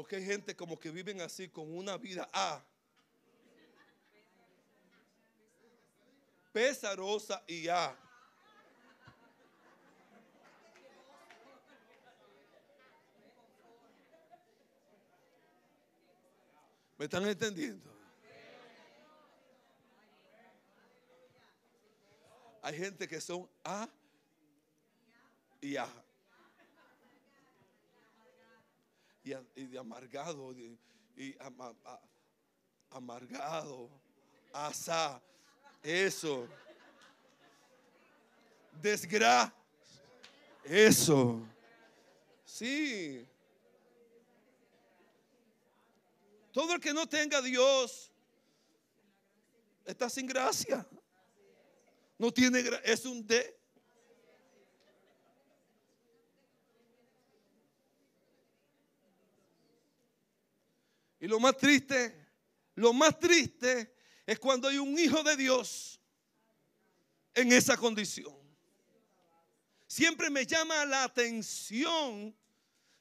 Porque 0.00 0.16
hay 0.16 0.24
gente 0.24 0.56
como 0.56 0.80
que 0.80 0.90
viven 0.90 1.20
así 1.20 1.46
con 1.50 1.76
una 1.76 1.98
vida 1.98 2.26
A. 2.32 2.64
Pesarosa 6.54 7.44
y 7.46 7.68
A. 7.68 7.94
¿Me 16.96 17.04
están 17.04 17.26
entendiendo? 17.26 17.90
Hay 22.62 22.78
gente 22.78 23.06
que 23.06 23.20
son 23.20 23.46
A 23.62 23.86
y 25.60 25.76
A. 25.76 25.86
Y, 29.22 29.34
de 29.66 29.78
amargado, 29.78 30.52
y, 31.16 31.36
amargado, 32.90 33.90
asa, 34.52 35.20
eso. 35.82 36.48
Desgracia, 38.80 39.54
eso. 40.64 41.42
Sí. 42.44 43.26
Todo 46.52 46.74
el 46.74 46.80
que 46.80 46.92
no 46.92 47.06
tenga 47.06 47.40
Dios 47.42 48.10
está 49.84 50.08
sin 50.08 50.26
gracia. 50.26 50.86
No 52.18 52.32
tiene 52.32 52.62
es 52.84 53.04
un 53.04 53.26
D. 53.26 53.59
Y 61.20 61.28
lo 61.28 61.38
más 61.38 61.56
triste, 61.58 62.28
lo 62.74 62.92
más 62.94 63.18
triste 63.18 63.94
es 64.26 64.38
cuando 64.38 64.68
hay 64.68 64.78
un 64.78 64.98
hijo 64.98 65.22
de 65.22 65.36
Dios 65.36 66.00
en 67.34 67.52
esa 67.52 67.76
condición. 67.76 68.34
Siempre 69.86 70.30
me 70.30 70.46
llama 70.46 70.84
la 70.86 71.04
atención, 71.04 72.34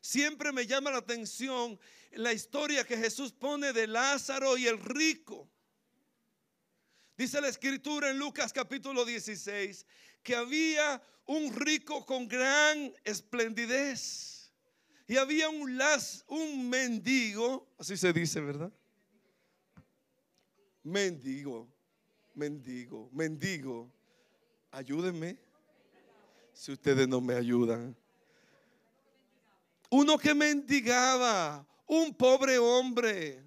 siempre 0.02 0.52
me 0.52 0.68
llama 0.68 0.92
la 0.92 0.98
atención 0.98 1.80
la 2.12 2.34
historia 2.34 2.84
que 2.84 2.98
Jesús 2.98 3.32
pone 3.32 3.72
de 3.72 3.88
Lázaro 3.88 4.58
y 4.58 4.68
el 4.68 4.80
rico. 4.80 5.50
Dice 7.16 7.40
la 7.40 7.50
escritura 7.50 8.10
en 8.10 8.18
Lucas 8.18 8.52
capítulo 8.52 9.06
16 9.06 9.86
que 10.24 10.36
había 10.36 11.02
un 11.26 11.56
rico 11.56 12.06
con 12.06 12.28
gran 12.28 12.94
esplendidez 13.04 14.39
y 15.10 15.18
había 15.18 15.50
un, 15.50 15.76
las, 15.76 16.24
un 16.28 16.70
mendigo, 16.70 17.68
así 17.80 17.98
se 17.98 18.14
dice, 18.14 18.40
¿verdad? 18.42 18.72
Mendigo, 20.84 21.68
mendigo, 22.36 23.10
mendigo. 23.12 23.92
Ayúdenme 24.70 25.40
si 26.54 26.74
ustedes 26.74 27.08
no 27.08 27.20
me 27.22 27.34
ayudan. 27.34 27.98
Uno 29.90 30.16
que 30.16 30.36
mendigaba, 30.36 31.66
un 31.88 32.14
pobre 32.14 32.60
hombre 32.60 33.44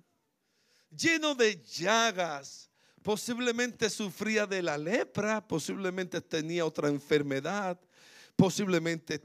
lleno 0.90 1.32
de 1.36 1.62
llagas. 1.62 2.68
Posiblemente 3.02 3.88
sufría 3.88 4.48
de 4.48 4.62
la 4.62 4.76
lepra, 4.76 5.46
posiblemente 5.46 6.20
tenía 6.20 6.66
otra 6.66 6.88
enfermedad, 6.88 7.78
posiblemente, 8.34 9.22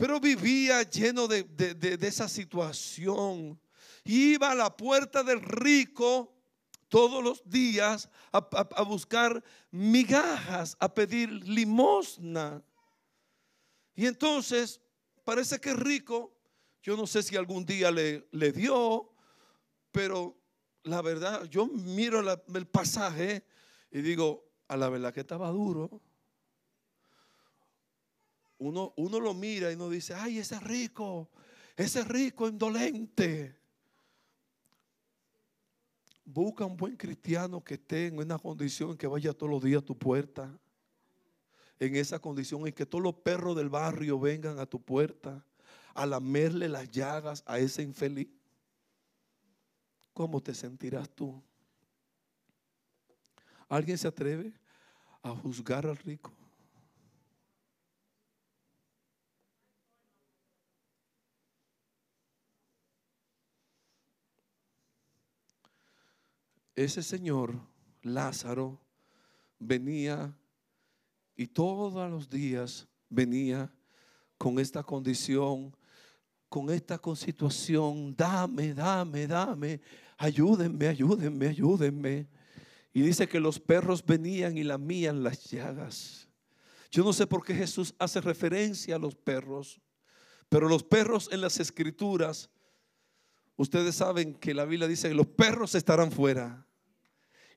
pero 0.00 0.18
vivía 0.18 0.82
lleno 0.82 1.28
de, 1.28 1.98
esa 2.00 2.26
situación. 2.26 3.60
Iba 4.02 4.52
a 4.52 4.54
la 4.54 4.74
puerta 4.74 5.22
del 5.22 5.42
rico 5.42 6.34
todos 6.88 7.22
los 7.22 7.42
días 7.44 8.08
a, 8.32 8.38
a, 8.38 8.82
buscar 8.82 9.44
migajas, 9.70 10.74
a 10.80 10.94
pedir 10.94 11.28
limosna. 11.46 12.64
Y 13.94 14.06
entonces 14.06 14.80
parece 15.22 15.60
que 15.60 15.74
rico 15.74 16.34
yo 16.82 16.96
no 16.96 17.06
sé 17.06 17.22
si 17.22 17.36
algún 17.36 17.66
día 17.66 17.90
le, 17.90 18.26
le 18.32 18.52
dio, 18.52 19.12
pero 19.92 20.34
la 20.82 21.02
verdad, 21.02 21.44
yo 21.44 21.66
miro 21.66 22.20
el 22.54 22.66
pasaje 22.66 23.44
y 23.90 24.00
digo, 24.00 24.48
a 24.66 24.78
la 24.78 24.88
verdad 24.88 25.12
que 25.12 25.20
estaba 25.20 25.50
duro. 25.50 26.00
Uno, 28.60 28.92
uno 28.96 29.18
lo 29.18 29.32
mira 29.32 29.72
y 29.72 29.74
uno 29.74 29.88
dice, 29.88 30.12
ay, 30.12 30.38
ese 30.38 30.60
rico, 30.60 31.30
ese 31.76 32.04
rico 32.04 32.46
indolente. 32.46 33.58
Busca 36.26 36.66
un 36.66 36.76
buen 36.76 36.94
cristiano 36.94 37.64
que 37.64 37.74
esté 37.74 38.08
en 38.08 38.18
una 38.18 38.38
condición 38.38 38.98
que 38.98 39.06
vaya 39.06 39.32
todos 39.32 39.50
los 39.50 39.62
días 39.62 39.82
a 39.82 39.84
tu 39.84 39.96
puerta. 39.96 40.54
En 41.78 41.96
esa 41.96 42.18
condición 42.18 42.66
en 42.66 42.74
que 42.74 42.84
todos 42.84 43.02
los 43.02 43.14
perros 43.14 43.56
del 43.56 43.70
barrio 43.70 44.20
vengan 44.20 44.58
a 44.58 44.66
tu 44.66 44.78
puerta 44.78 45.42
a 45.94 46.04
lamerle 46.04 46.68
las 46.68 46.90
llagas 46.90 47.42
a 47.46 47.58
ese 47.58 47.80
infeliz, 47.82 48.28
¿cómo 50.12 50.42
te 50.42 50.54
sentirás 50.54 51.08
tú? 51.08 51.42
¿Alguien 53.70 53.96
se 53.96 54.06
atreve 54.06 54.52
a 55.22 55.30
juzgar 55.30 55.86
al 55.86 55.96
rico? 55.96 56.30
Ese 66.82 67.02
señor, 67.02 67.60
Lázaro, 68.02 68.80
venía 69.58 70.34
y 71.36 71.46
todos 71.46 72.10
los 72.10 72.30
días 72.30 72.88
venía 73.10 73.70
con 74.38 74.58
esta 74.58 74.82
condición 74.82 75.76
con 76.48 76.68
esta 76.70 76.98
situación, 77.14 78.16
dame, 78.16 78.74
dame, 78.74 79.26
dame, 79.26 79.80
ayúdenme, 80.18 80.88
ayúdenme, 80.88 81.48
ayúdenme. 81.48 82.26
Y 82.92 83.02
dice 83.02 83.28
que 83.28 83.38
los 83.38 83.60
perros 83.60 84.04
venían 84.04 84.58
y 84.58 84.64
lamían 84.64 85.22
las 85.22 85.44
llagas. 85.44 86.28
Yo 86.90 87.04
no 87.04 87.12
sé 87.12 87.26
por 87.28 87.44
qué 87.44 87.54
Jesús 87.54 87.94
hace 88.00 88.20
referencia 88.20 88.96
a 88.96 88.98
los 88.98 89.14
perros, 89.14 89.80
pero 90.48 90.66
los 90.66 90.82
perros 90.82 91.28
en 91.30 91.42
las 91.42 91.60
escrituras, 91.60 92.50
ustedes 93.56 93.94
saben 93.94 94.34
que 94.34 94.52
la 94.52 94.64
Biblia 94.64 94.88
dice 94.88 95.08
que 95.08 95.14
los 95.14 95.28
perros 95.28 95.76
estarán 95.76 96.10
fuera. 96.10 96.66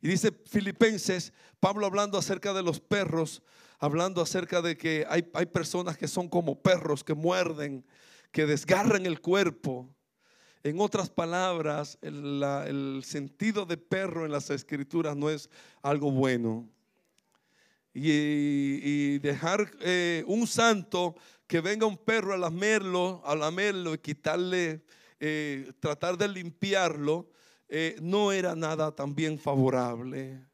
Y 0.03 0.09
dice 0.09 0.33
Filipenses, 0.47 1.31
Pablo 1.61 1.85
hablando 1.85 2.17
acerca 2.17 2.51
de 2.53 2.61
los 2.61 2.81
perros, 2.81 3.41
hablando 3.79 4.21
acerca 4.21 4.61
de 4.61 4.75
que 4.75 5.05
hay, 5.07 5.25
hay 5.33 5.45
personas 5.45 5.97
que 5.97 6.09
son 6.09 6.27
como 6.27 6.61
perros 6.61 7.05
que 7.05 7.13
muerden, 7.13 7.85
que 8.29 8.45
desgarran 8.45 9.05
el 9.05 9.21
cuerpo. 9.21 9.89
En 10.61 10.81
otras 10.81 11.09
palabras, 11.09 11.97
el, 12.01 13.01
sentido 13.05 13.65
de 13.65 13.77
perro 13.77 14.25
en 14.25 14.33
las 14.33 14.49
escrituras 14.49 15.15
no 15.15 15.29
es 15.29 15.49
algo 15.81 16.11
bueno. 16.11 16.67
Y, 17.93 19.19
dejar 19.19 19.71
eh, 19.79 20.25
un 20.27 20.47
santo 20.47 21.15
que 21.47 21.61
venga 21.61 21.85
un 21.85 21.97
perro 21.97 22.33
a 22.33 22.37
lamerlo, 22.37 23.21
a 23.23 23.35
lamerlo 23.35 23.93
y 23.93 23.99
quitarle, 23.99 24.83
eh, 25.21 25.71
tratar 25.79 26.17
de 26.17 26.27
limpiarlo, 26.27 27.29
eh, 27.75 27.95
no 27.99 28.31
era 28.31 28.55
nada 28.55 28.95
también 28.95 29.39
favorable. 29.39 30.45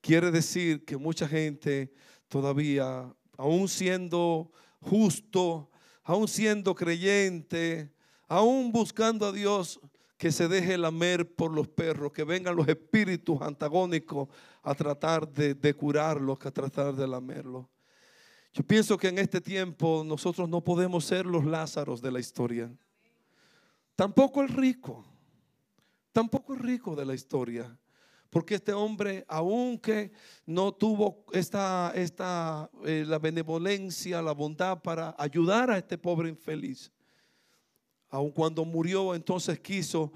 Quiere 0.00 0.30
decir 0.30 0.84
que 0.84 0.96
mucha 0.96 1.26
gente 1.26 1.92
todavía, 2.28 3.12
aún 3.36 3.68
siendo 3.68 4.52
justo, 4.80 5.68
aún 6.04 6.28
siendo 6.28 6.76
creyente, 6.76 7.92
aún 8.28 8.70
buscando 8.70 9.26
a 9.26 9.32
Dios, 9.32 9.80
que 10.16 10.30
se 10.30 10.46
deje 10.46 10.78
lamer 10.78 11.34
por 11.34 11.52
los 11.52 11.66
perros, 11.66 12.12
que 12.12 12.22
vengan 12.22 12.54
los 12.54 12.68
espíritus 12.68 13.42
antagónicos 13.42 14.28
a 14.62 14.76
tratar 14.76 15.28
de, 15.28 15.54
de 15.54 15.74
curarlos, 15.74 16.38
a 16.44 16.52
tratar 16.52 16.94
de 16.94 17.08
lamerlos. 17.08 17.66
Yo 18.52 18.62
pienso 18.62 18.96
que 18.96 19.08
en 19.08 19.18
este 19.18 19.40
tiempo 19.40 20.04
nosotros 20.06 20.48
no 20.48 20.62
podemos 20.62 21.04
ser 21.04 21.26
los 21.26 21.44
Lázaros 21.44 22.00
de 22.00 22.12
la 22.12 22.20
historia. 22.20 22.72
Tampoco 23.96 24.40
el 24.40 24.50
rico, 24.50 25.04
tampoco 26.18 26.52
el 26.52 26.58
rico 26.58 26.96
de 26.96 27.06
la 27.06 27.14
historia. 27.14 27.78
Porque 28.28 28.56
este 28.56 28.72
hombre, 28.72 29.24
aunque 29.28 30.10
no 30.46 30.72
tuvo 30.72 31.24
esta, 31.32 31.92
esta 31.94 32.68
eh, 32.84 33.04
la 33.06 33.20
benevolencia, 33.20 34.20
la 34.20 34.32
bondad 34.32 34.82
para 34.82 35.14
ayudar 35.16 35.70
a 35.70 35.78
este 35.78 35.96
pobre 35.96 36.28
infeliz, 36.28 36.90
aun 38.10 38.32
cuando 38.32 38.64
murió, 38.64 39.14
entonces 39.14 39.60
quiso 39.60 40.12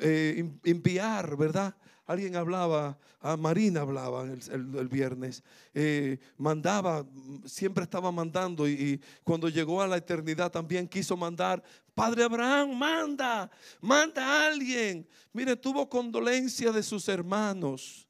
eh, 0.00 0.50
enviar, 0.64 1.36
¿verdad? 1.36 1.76
Alguien 2.06 2.36
hablaba, 2.36 2.98
a 3.20 3.36
Marina 3.36 3.80
hablaba 3.80 4.24
el, 4.24 4.88
viernes, 4.88 5.42
eh, 5.72 6.18
mandaba, 6.36 7.06
siempre 7.46 7.84
estaba 7.84 8.12
mandando 8.12 8.68
y, 8.68 9.00
cuando 9.22 9.48
llegó 9.48 9.80
a 9.80 9.86
la 9.86 9.96
eternidad 9.96 10.52
también 10.52 10.86
quiso 10.86 11.16
mandar, 11.16 11.62
Padre 11.94 12.24
Abraham, 12.24 12.76
manda, 12.76 13.50
manda 13.80 14.22
a 14.22 14.48
alguien. 14.48 15.08
Mire, 15.32 15.56
tuvo 15.56 15.88
condolencia 15.88 16.72
de 16.72 16.82
sus 16.82 17.08
hermanos, 17.08 18.06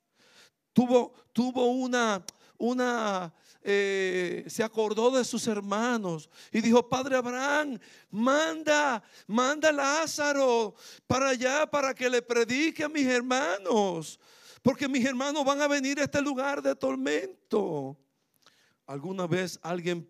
tuvo, 0.72 1.12
tuvo 1.32 1.66
una, 1.66 2.24
una, 2.58 3.32
eh, 3.66 4.44
se 4.46 4.62
acordó 4.62 5.10
de 5.10 5.24
sus 5.24 5.46
hermanos 5.46 6.28
y 6.52 6.60
dijo, 6.60 6.86
Padre 6.86 7.16
Abraham, 7.16 7.78
manda, 8.10 9.02
manda 9.26 9.70
a 9.70 9.72
Lázaro 9.72 10.74
para 11.06 11.30
allá 11.30 11.66
para 11.66 11.94
que 11.94 12.10
le 12.10 12.20
predique 12.20 12.84
a 12.84 12.90
mis 12.90 13.06
hermanos, 13.06 14.20
porque 14.60 14.86
mis 14.86 15.02
hermanos 15.02 15.46
van 15.46 15.62
a 15.62 15.66
venir 15.66 15.98
a 15.98 16.04
este 16.04 16.20
lugar 16.20 16.60
de 16.60 16.76
tormento. 16.76 17.96
Alguna 18.86 19.26
vez 19.26 19.58
alguien 19.62 20.06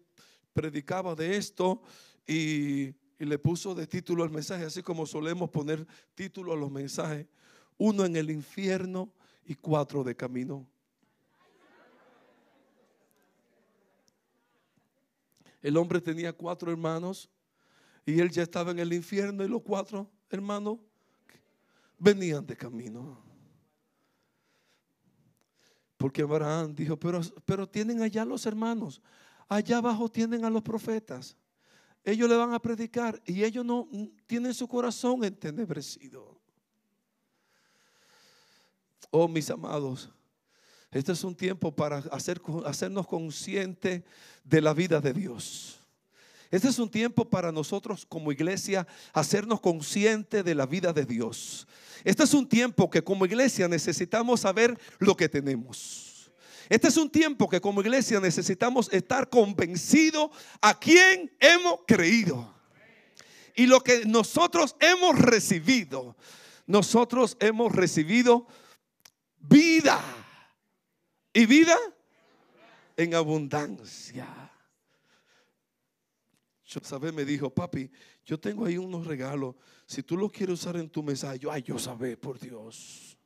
predicaba 0.52 1.14
de 1.14 1.36
esto 1.36 1.80
y, 2.26 2.86
y 2.86 3.24
le 3.24 3.38
puso 3.38 3.72
de 3.72 3.86
título 3.86 4.24
al 4.24 4.30
mensaje, 4.30 4.64
así 4.64 4.82
como 4.82 5.06
solemos 5.06 5.48
poner 5.48 5.86
título 6.16 6.54
a 6.54 6.56
los 6.56 6.72
mensajes, 6.72 7.28
uno 7.78 8.04
en 8.04 8.16
el 8.16 8.32
infierno 8.32 9.12
y 9.44 9.54
cuatro 9.54 10.02
de 10.02 10.16
camino. 10.16 10.66
El 15.64 15.78
hombre 15.78 15.98
tenía 15.98 16.30
cuatro 16.30 16.70
hermanos 16.70 17.30
y 18.04 18.20
él 18.20 18.30
ya 18.30 18.42
estaba 18.42 18.70
en 18.70 18.78
el 18.80 18.92
infierno 18.92 19.42
y 19.42 19.48
los 19.48 19.62
cuatro 19.62 20.10
hermanos 20.28 20.78
venían 21.98 22.46
de 22.46 22.54
camino. 22.54 23.18
Porque 25.96 26.20
Abraham 26.20 26.74
dijo, 26.74 26.98
pero, 26.98 27.22
pero 27.46 27.66
tienen 27.66 28.02
allá 28.02 28.26
los 28.26 28.44
hermanos, 28.44 29.00
allá 29.48 29.78
abajo 29.78 30.06
tienen 30.10 30.44
a 30.44 30.50
los 30.50 30.60
profetas. 30.60 31.34
Ellos 32.04 32.28
le 32.28 32.36
van 32.36 32.52
a 32.52 32.60
predicar 32.60 33.22
y 33.24 33.42
ellos 33.42 33.64
no 33.64 33.88
tienen 34.26 34.52
su 34.52 34.68
corazón 34.68 35.24
entenebrecido. 35.24 36.38
Oh, 39.10 39.26
mis 39.28 39.48
amados, 39.48 40.10
este 40.94 41.10
es 41.10 41.24
un 41.24 41.34
tiempo 41.34 41.74
para 41.74 41.98
hacer, 42.12 42.40
hacernos 42.64 43.08
conscientes 43.08 44.02
de 44.44 44.60
la 44.60 44.72
vida 44.72 45.00
de 45.00 45.12
Dios. 45.12 45.80
Este 46.52 46.68
es 46.68 46.78
un 46.78 46.88
tiempo 46.88 47.28
para 47.28 47.50
nosotros 47.50 48.06
como 48.06 48.30
iglesia 48.30 48.86
hacernos 49.12 49.60
conscientes 49.60 50.44
de 50.44 50.54
la 50.54 50.66
vida 50.66 50.92
de 50.92 51.04
Dios. 51.04 51.66
Este 52.04 52.22
es 52.22 52.32
un 52.32 52.48
tiempo 52.48 52.88
que 52.88 53.02
como 53.02 53.26
iglesia 53.26 53.66
necesitamos 53.66 54.42
saber 54.42 54.78
lo 55.00 55.16
que 55.16 55.28
tenemos. 55.28 56.30
Este 56.68 56.86
es 56.86 56.96
un 56.96 57.10
tiempo 57.10 57.48
que 57.48 57.60
como 57.60 57.80
iglesia 57.80 58.20
necesitamos 58.20 58.88
estar 58.92 59.28
convencidos 59.28 60.30
a 60.60 60.78
quién 60.78 61.32
hemos 61.40 61.80
creído. 61.88 62.54
Y 63.56 63.66
lo 63.66 63.80
que 63.80 64.04
nosotros 64.04 64.76
hemos 64.78 65.18
recibido, 65.18 66.16
nosotros 66.68 67.36
hemos 67.40 67.72
recibido 67.72 68.46
vida 69.40 70.00
y 71.34 71.46
vida 71.46 71.76
en 72.96 73.14
abundancia. 73.14 74.26
Yo 76.64 76.80
me 77.12 77.24
dijo, 77.24 77.50
papi, 77.50 77.90
yo 78.24 78.40
tengo 78.40 78.64
ahí 78.64 78.78
unos 78.78 79.06
regalos. 79.06 79.54
Si 79.86 80.02
tú 80.02 80.16
los 80.16 80.32
quieres 80.32 80.60
usar 80.60 80.76
en 80.76 80.88
tu 80.88 81.02
mensaje, 81.02 81.38
yo, 81.38 81.52
ay, 81.52 81.62
yo 81.62 81.78
sabé, 81.78 82.16
por 82.16 82.38
Dios. 82.38 83.18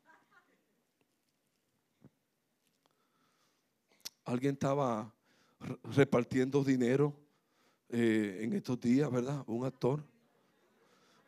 Alguien 4.24 4.54
estaba 4.54 5.14
repartiendo 5.94 6.64
dinero 6.64 7.14
eh, 7.88 8.40
en 8.42 8.52
estos 8.54 8.80
días, 8.80 9.10
¿verdad? 9.10 9.44
Un 9.46 9.64
actor. 9.64 10.02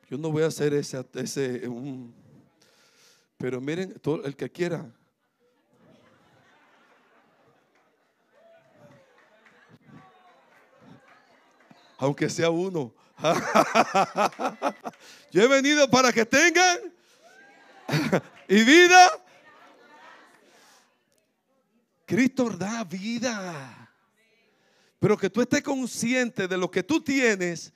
Yo 0.09 0.19
no 0.19 0.31
voy 0.31 0.43
a 0.43 0.47
hacer 0.47 0.75
ese, 0.75 1.07
ese 1.15 1.63
pero 3.37 3.61
miren, 3.61 3.95
el 4.25 4.37
que 4.37 4.51
quiera, 4.51 4.93
aunque 12.01 12.29
sea 12.31 12.51
uno. 12.51 12.95
Yo 15.31 15.43
he 15.43 15.47
venido 15.47 15.89
para 15.89 16.13
que 16.13 16.25
tengan 16.25 16.79
y 18.49 18.65
vida. 18.65 19.11
Cristo 22.07 22.51
da 22.51 22.83
vida. 22.85 23.93
Pero 24.99 25.17
que 25.17 25.31
tú 25.31 25.43
estés 25.43 25.63
consciente 25.63 26.49
de 26.49 26.57
lo 26.57 26.69
que 26.71 26.83
tú 26.83 27.03
tienes, 27.03 27.73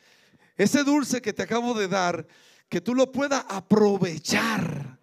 ese 0.57 0.83
dulce 0.83 1.23
que 1.23 1.33
te 1.33 1.43
acabo 1.43 1.75
de 1.75 1.87
dar, 1.87 2.27
que 2.69 2.81
tú 2.81 2.95
lo 2.95 3.13
puedas 3.13 3.45
aprovechar 3.49 4.99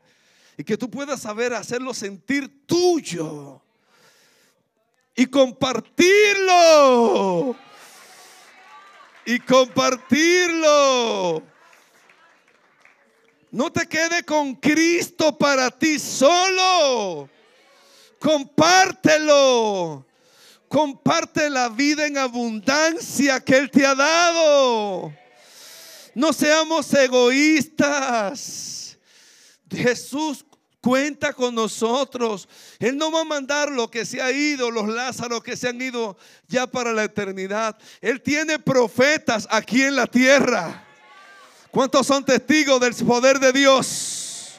y 0.57 0.63
que 0.63 0.77
tú 0.77 0.89
puedas 0.89 1.21
saber 1.21 1.53
hacerlo 1.53 1.93
sentir 1.93 2.65
tuyo 2.65 3.61
y 5.15 5.27
compartirlo 5.27 7.55
y 9.25 9.39
compartirlo. 9.39 11.43
No 13.51 13.71
te 13.71 13.87
quede 13.87 14.23
con 14.23 14.55
Cristo 14.55 15.37
para 15.37 15.69
ti 15.69 15.99
solo. 15.99 17.29
Compártelo. 18.19 20.05
Comparte 20.67 21.49
la 21.49 21.67
vida 21.67 22.05
en 22.05 22.17
abundancia 22.17 23.43
que 23.43 23.57
Él 23.57 23.69
te 23.69 23.85
ha 23.85 23.93
dado. 23.93 25.13
No 26.15 26.31
seamos 26.31 26.93
egoístas. 26.93 28.97
Jesús 29.69 30.45
cuenta 30.81 31.31
con 31.33 31.55
nosotros. 31.55 32.49
Él 32.79 32.97
no 32.97 33.11
va 33.11 33.21
a 33.21 33.25
mandar 33.25 33.71
lo 33.71 33.89
que 33.89 34.05
se 34.05 34.21
ha 34.21 34.31
ido, 34.31 34.71
los 34.71 34.89
Lázaros 34.89 35.43
que 35.43 35.55
se 35.55 35.69
han 35.69 35.81
ido 35.81 36.17
ya 36.47 36.67
para 36.67 36.91
la 36.91 37.03
eternidad. 37.03 37.77
Él 38.01 38.21
tiene 38.21 38.59
profetas 38.59 39.47
aquí 39.49 39.83
en 39.83 39.95
la 39.95 40.07
tierra. 40.07 40.85
¿Cuántos 41.69 42.07
son 42.07 42.25
testigos 42.25 42.81
del 42.81 42.93
poder 42.95 43.39
de 43.39 43.53
Dios? 43.53 44.55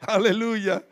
Aleluya. 0.00 0.84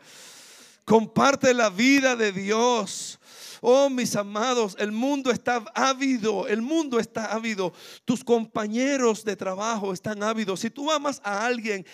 Comparte 0.83 1.53
la 1.53 1.69
vida 1.69 2.15
de 2.15 2.31
Dios. 2.31 3.19
Oh, 3.61 3.89
mis 3.89 4.15
amados, 4.15 4.75
el 4.79 4.91
mundo 4.91 5.31
está 5.31 5.63
ávido, 5.73 6.47
el 6.47 6.61
mundo 6.61 6.99
está 6.99 7.33
ávido. 7.33 7.73
Tus 8.05 8.23
compañeros 8.23 9.23
de 9.23 9.35
trabajo 9.35 9.93
están 9.93 10.23
ávidos. 10.23 10.59
Si 10.59 10.69
tú 10.69 10.91
amas 10.91 11.21
a 11.23 11.45
alguien, 11.45 11.85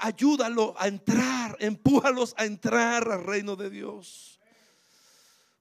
ayúdalo 0.00 0.74
a 0.78 0.88
entrar, 0.88 1.56
empújalos 1.60 2.34
a 2.36 2.44
entrar 2.44 3.10
al 3.10 3.24
reino 3.24 3.56
de 3.56 3.70
Dios. 3.70 4.38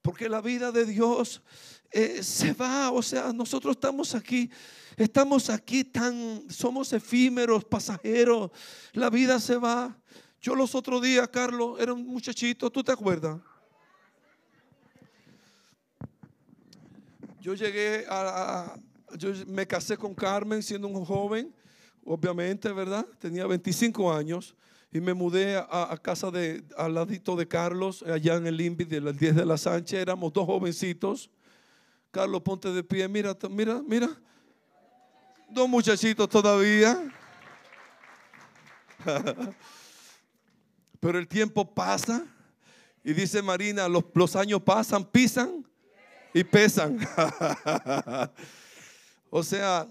Porque 0.02 0.28
la 0.28 0.42
vida 0.42 0.72
de 0.72 0.86
Dios 0.86 1.42
eh, 1.90 2.24
se 2.24 2.54
va, 2.54 2.92
o 2.92 3.02
sea, 3.02 3.32
nosotros 3.32 3.76
estamos 3.76 4.16
aquí, 4.16 4.50
estamos 4.98 5.50
aquí 5.50 5.84
tan, 5.84 6.44
somos 6.50 6.92
efímeros, 6.92 7.64
pasajeros, 7.64 8.52
la 8.92 9.10
vida 9.10 9.40
se 9.40 9.56
va. 9.56 9.98
Yo 10.42 10.56
los 10.56 10.76
otros 10.76 11.02
días, 11.02 11.30
Carlos, 11.30 11.80
era 11.80 11.94
un 11.94 12.06
muchachito, 12.06 12.70
¿tú 12.70 12.84
te 12.84 12.92
acuerdas? 12.92 13.40
Yo 17.44 17.54
llegué 17.56 18.06
a, 18.08 18.80
yo 19.18 19.34
me 19.48 19.68
casé 19.68 19.98
con 19.98 20.16
Carmen 20.16 20.64
siendo 20.64 20.88
un 20.88 21.04
joven, 21.04 21.54
obviamente, 22.06 22.72
¿verdad? 22.72 23.06
Tenía 23.20 23.46
25 23.46 24.14
años 24.14 24.56
y 24.94 25.02
me 25.02 25.14
mudé 25.14 25.58
a, 25.58 26.00
casa 26.02 26.32
de, 26.32 26.64
al 26.78 26.94
ladito 26.94 27.36
de 27.36 27.46
Carlos, 27.46 28.02
allá 28.04 28.36
en 28.36 28.48
el 28.48 28.62
INVI 28.62 28.86
de 28.86 29.02
las 29.02 29.20
10 29.20 29.36
de 29.36 29.46
la 29.46 29.58
Sánchez. 29.58 30.00
Éramos 30.00 30.32
dos 30.32 30.46
jovencitos. 30.46 31.30
Carlos, 32.12 32.42
ponte 32.44 32.70
de 32.72 32.82
pie. 32.82 33.10
Mira, 33.10 33.38
mira, 33.50 33.82
mira. 33.86 34.10
Dos 35.50 35.68
muchachitos 35.68 36.30
todavía. 36.30 37.14
Pero 41.02 41.20
el 41.20 41.28
tiempo 41.28 41.70
pasa. 41.76 42.26
Y 43.04 43.12
dice 43.12 43.42
Marina, 43.42 43.90
los, 43.90 44.06
los 44.14 44.34
años 44.38 44.62
pasan, 44.62 45.04
pisan 45.04 45.66
y 46.34 46.44
pesan. 46.44 47.00
o 49.30 49.44
sea, 49.44 49.88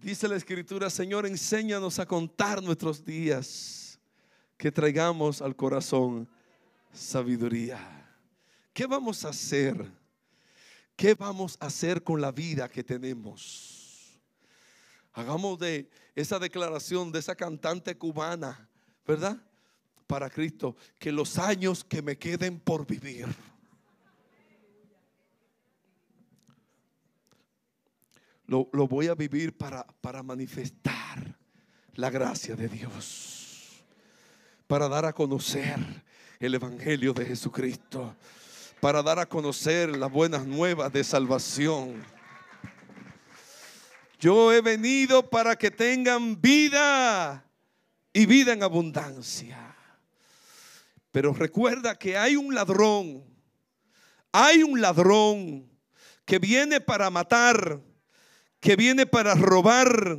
dice 0.00 0.28
la 0.28 0.36
escritura, 0.36 0.90
Señor, 0.90 1.26
enséñanos 1.26 1.98
a 1.98 2.06
contar 2.06 2.62
nuestros 2.62 3.04
días, 3.04 3.98
que 4.56 4.72
traigamos 4.72 5.40
al 5.40 5.54
corazón 5.54 6.28
sabiduría. 6.92 7.78
¿Qué 8.72 8.86
vamos 8.86 9.24
a 9.24 9.28
hacer? 9.28 9.90
¿Qué 10.96 11.14
vamos 11.14 11.56
a 11.60 11.66
hacer 11.66 12.02
con 12.02 12.20
la 12.20 12.32
vida 12.32 12.68
que 12.68 12.82
tenemos? 12.82 14.20
Hagamos 15.12 15.58
de 15.60 15.88
esa 16.16 16.40
declaración 16.40 17.12
de 17.12 17.20
esa 17.20 17.36
cantante 17.36 17.96
cubana, 17.96 18.68
¿verdad? 19.06 19.36
Para 20.08 20.28
Cristo, 20.28 20.74
que 20.98 21.12
los 21.12 21.38
años 21.38 21.84
que 21.84 22.02
me 22.02 22.18
queden 22.18 22.58
por 22.58 22.84
vivir 22.84 23.26
lo, 28.48 28.88
voy 28.88 29.08
a 29.08 29.14
vivir 29.14 29.56
para, 29.56 29.86
para 30.00 30.22
manifestar 30.22 31.36
la 31.94 32.10
gracia 32.10 32.56
de 32.56 32.68
Dios, 32.68 33.84
para 34.66 34.88
dar 34.88 35.04
a 35.04 35.12
conocer 35.12 35.78
el 36.40 36.54
Evangelio 36.54 37.12
de 37.12 37.26
Jesucristo, 37.26 38.16
para 38.80 39.02
dar 39.02 39.18
a 39.18 39.26
conocer 39.26 39.96
las 39.96 40.10
buenas 40.10 40.46
nuevas 40.46 40.90
de 40.92 41.04
salvación. 41.04 42.02
Yo 44.18 44.52
he 44.52 44.62
venido 44.62 45.28
para 45.28 45.56
que 45.56 45.70
tengan 45.70 46.40
vida 46.40 47.44
y 48.14 48.24
vida 48.24 48.54
en 48.54 48.62
abundancia. 48.62 49.76
Pero 51.12 51.34
recuerda 51.34 51.98
que 51.98 52.16
hay 52.16 52.36
un 52.36 52.54
ladrón, 52.54 53.24
hay 54.32 54.62
un 54.62 54.80
ladrón 54.80 55.70
que 56.24 56.38
viene 56.38 56.80
para 56.80 57.10
matar, 57.10 57.80
que 58.60 58.76
viene 58.76 59.06
para 59.06 59.34
robar 59.34 60.18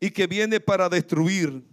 y 0.00 0.10
que 0.10 0.26
viene 0.26 0.60
para 0.60 0.88
destruir. 0.88 1.64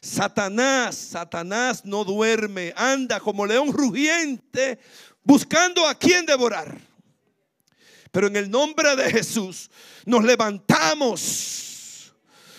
Satanás, 0.00 0.96
Satanás 0.96 1.84
no 1.84 2.04
duerme, 2.04 2.72
anda 2.76 3.20
como 3.20 3.46
león 3.46 3.72
rugiente 3.72 4.78
buscando 5.22 5.86
a 5.86 5.94
quien 5.94 6.26
devorar. 6.26 6.78
Pero 8.10 8.26
en 8.26 8.36
el 8.36 8.50
nombre 8.50 8.94
de 8.96 9.10
Jesús 9.10 9.70
nos 10.04 10.24
levantamos, 10.24 12.12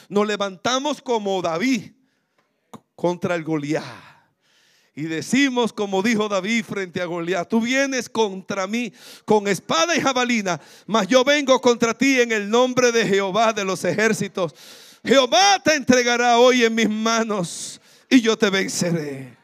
nos 0.10 0.26
levantamos 0.26 1.02
como 1.02 1.42
David 1.42 1.92
contra 2.96 3.36
el 3.36 3.44
Goliat. 3.44 4.13
Y 4.96 5.04
decimos, 5.04 5.74
como 5.74 6.04
dijo 6.04 6.30
David 6.30 6.66
frente 6.66 7.02
a 7.02 7.06
Goliat, 7.06 7.50
tú 7.50 7.62
vienes 7.62 8.08
contra 8.08 8.68
mí 8.68 8.94
con 9.26 9.48
espada 9.48 9.96
y 9.96 10.02
jabalina, 10.02 10.62
mas 10.86 11.08
yo 11.08 11.24
vengo 11.24 11.60
contra 11.60 11.98
ti 11.98 12.22
en 12.22 12.32
el 12.32 12.48
nombre 12.48 12.92
de 12.92 13.06
Jehová 13.08 13.54
de 13.54 13.66
los 13.66 13.84
ejércitos. 13.86 14.54
Jehová 15.04 15.60
te 15.64 15.76
entregará 15.76 16.38
hoy 16.38 16.64
en 16.64 16.76
mis 16.76 16.90
manos 16.90 17.82
y 18.08 18.22
yo 18.22 18.38
te 18.38 18.52
venceré. 18.52 19.43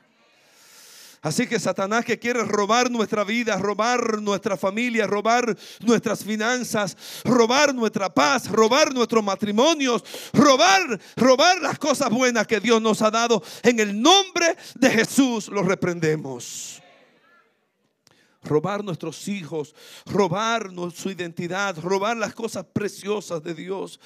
Así 1.21 1.47
que 1.47 1.59
Satanás 1.59 2.05
que 2.05 2.17
quiere 2.17 2.43
robar 2.43 2.89
nuestra 2.89 3.25
vida, 3.25 3.57
robar 3.57 4.21
nuestra 4.21 4.55
familia, 4.55 5.05
robar 5.05 5.57
nuestras 5.81 6.23
finanzas, 6.23 6.95
robar 7.25 7.75
nuestra 7.75 8.13
paz, 8.13 8.49
robar 8.49 8.93
nuestros 8.93 9.21
matrimonios, 9.21 10.03
robar, 10.31 10.99
robar 11.17 11.59
las 11.61 11.77
cosas 11.77 12.09
buenas 12.09 12.47
que 12.47 12.61
Dios 12.61 12.81
nos 12.81 13.01
ha 13.01 13.11
dado, 13.11 13.43
en 13.63 13.81
el 13.81 14.01
nombre 14.01 14.55
de 14.75 14.89
Jesús 14.89 15.49
lo 15.49 15.61
reprendemos. 15.63 16.81
Robar 18.41 18.81
nuestros 18.85 19.27
hijos, 19.27 19.75
robar 20.05 20.69
su 20.95 21.11
identidad, 21.11 21.77
robar 21.79 22.15
las 22.15 22.33
cosas 22.33 22.65
preciosas 22.71 23.43
de 23.43 23.53
Dios. 23.53 23.99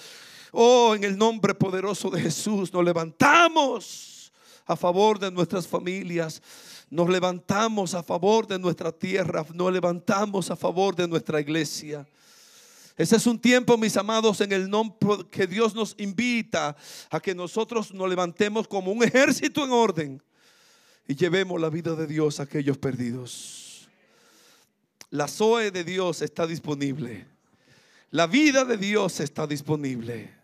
Oh, 0.51 0.95
en 0.95 1.03
el 1.03 1.15
nombre 1.15 1.53
poderoso 1.53 2.09
de 2.09 2.21
Jesús 2.21 2.73
nos 2.73 2.83
levantamos 2.83 4.12
a 4.65 4.75
favor 4.75 5.19
de 5.19 5.31
nuestras 5.31 5.67
familias 5.67 6.41
nos 6.93 7.09
levantamos 7.09 7.95
a 7.95 8.03
favor 8.03 8.45
de 8.45 8.59
nuestra 8.59 8.91
tierra, 8.91 9.43
nos 9.55 9.73
levantamos 9.73 10.51
a 10.51 10.55
favor 10.55 10.95
de 10.95 11.07
nuestra 11.07 11.41
iglesia. 11.41 12.07
Ese 12.95 13.15
es 13.15 13.25
un 13.25 13.39
tiempo, 13.39 13.75
mis 13.79 13.97
amados, 13.97 14.39
en 14.41 14.51
el 14.51 14.69
nombre 14.69 15.25
que 15.31 15.47
Dios 15.47 15.73
nos 15.73 15.95
invita 15.97 16.75
a 17.09 17.19
que 17.19 17.33
nosotros 17.33 17.91
nos 17.91 18.07
levantemos 18.07 18.67
como 18.67 18.91
un 18.91 19.03
ejército 19.03 19.65
en 19.65 19.71
orden 19.71 20.23
y 21.07 21.15
llevemos 21.15 21.59
la 21.59 21.69
vida 21.69 21.95
de 21.95 22.05
Dios 22.05 22.39
a 22.39 22.43
aquellos 22.43 22.77
perdidos. 22.77 23.89
La 25.09 25.27
Zoe 25.27 25.71
de 25.71 25.83
Dios 25.83 26.21
está 26.21 26.45
disponible. 26.45 27.25
La 28.11 28.27
vida 28.27 28.65
de 28.65 28.77
Dios 28.77 29.19
está 29.19 29.47
disponible. 29.47 30.42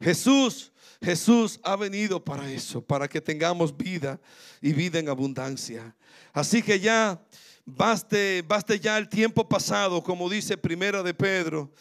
Jesús 0.00 0.70
Jesús 1.02 1.58
ha 1.62 1.76
venido 1.76 2.22
para 2.22 2.50
eso, 2.50 2.82
para 2.82 3.08
que 3.08 3.20
tengamos 3.20 3.74
vida 3.74 4.20
y 4.60 4.72
vida 4.72 4.98
en 4.98 5.08
abundancia. 5.08 5.94
Así 6.32 6.62
que 6.62 6.78
ya 6.78 7.18
baste, 7.64 8.44
baste 8.46 8.78
ya 8.78 8.98
el 8.98 9.08
tiempo 9.08 9.48
pasado, 9.48 10.02
como 10.02 10.28
dice 10.28 10.58
Primera 10.58 11.02
de 11.02 11.14
Pedro, 11.14 11.72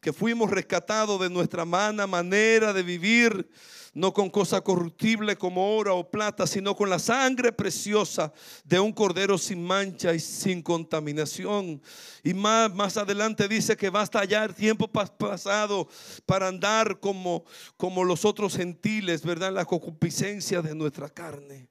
que 0.00 0.12
fuimos 0.12 0.50
rescatados 0.50 1.18
de 1.18 1.30
nuestra 1.30 1.64
mala 1.64 2.06
manera 2.06 2.74
de 2.74 2.82
vivir 2.82 3.48
no 3.96 4.12
con 4.12 4.28
cosa 4.28 4.60
corruptible 4.60 5.36
como 5.36 5.74
oro 5.74 5.96
o 5.96 6.10
plata, 6.10 6.46
sino 6.46 6.76
con 6.76 6.90
la 6.90 6.98
sangre 6.98 7.50
preciosa 7.50 8.30
de 8.62 8.78
un 8.78 8.92
cordero 8.92 9.38
sin 9.38 9.64
mancha 9.64 10.12
y 10.12 10.20
sin 10.20 10.60
contaminación. 10.60 11.80
Y 12.22 12.34
más, 12.34 12.74
más 12.74 12.98
adelante 12.98 13.48
dice 13.48 13.74
que 13.74 13.88
basta 13.88 14.22
el 14.22 14.54
tiempo 14.54 14.86
pasado 14.86 15.88
para 16.26 16.48
andar 16.48 17.00
como, 17.00 17.46
como 17.78 18.04
los 18.04 18.26
otros 18.26 18.54
gentiles, 18.54 19.22
¿verdad? 19.22 19.50
La 19.50 19.64
concupiscencia 19.64 20.60
de 20.60 20.74
nuestra 20.74 21.08
carne. 21.08 21.70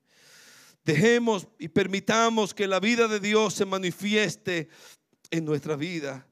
Dejemos 0.83 1.47
y 1.59 1.67
permitamos 1.67 2.55
que 2.55 2.65
la 2.65 2.79
vida 2.79 3.07
de 3.07 3.19
Dios 3.19 3.53
se 3.53 3.65
manifieste 3.65 4.67
en 5.29 5.45
nuestra 5.45 5.75
vida. 5.75 6.27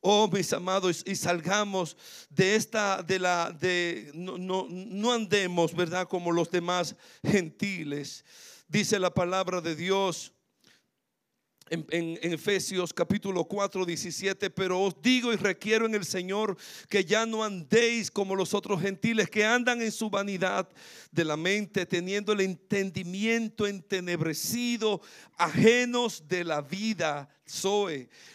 Oh, 0.00 0.28
mis 0.28 0.50
amados, 0.54 1.02
y 1.06 1.14
salgamos 1.14 1.96
de 2.30 2.56
esta, 2.56 3.02
de 3.02 3.18
la, 3.18 3.50
de, 3.50 4.10
no, 4.14 4.38
no, 4.38 4.66
no 4.70 5.12
andemos, 5.12 5.74
¿verdad? 5.74 6.08
Como 6.08 6.32
los 6.32 6.50
demás 6.50 6.96
gentiles. 7.22 8.24
Dice 8.66 8.98
la 8.98 9.12
palabra 9.12 9.60
de 9.60 9.76
Dios 9.76 10.32
en, 11.70 12.18
Efesios 12.22 12.92
capítulo 12.92 13.44
4, 13.44 13.84
17, 13.84 14.50
pero 14.50 14.80
os 14.80 15.00
digo 15.00 15.32
y 15.32 15.36
requiero 15.36 15.86
en 15.86 15.94
el 15.94 16.04
Señor 16.04 16.56
que 16.88 17.04
ya 17.04 17.24
no 17.26 17.44
andéis 17.44 18.10
como 18.10 18.34
los 18.34 18.54
otros 18.54 18.80
gentiles 18.80 19.30
que 19.30 19.44
andan 19.44 19.80
en 19.80 19.92
su 19.92 20.10
vanidad 20.10 20.68
de 21.12 21.24
la 21.24 21.36
mente, 21.36 21.86
teniendo 21.86 22.32
el 22.32 22.40
entendimiento 22.40 23.66
entenebrecido, 23.66 25.00
ajenos 25.36 26.26
de 26.26 26.44
la 26.44 26.60
vida, 26.60 27.28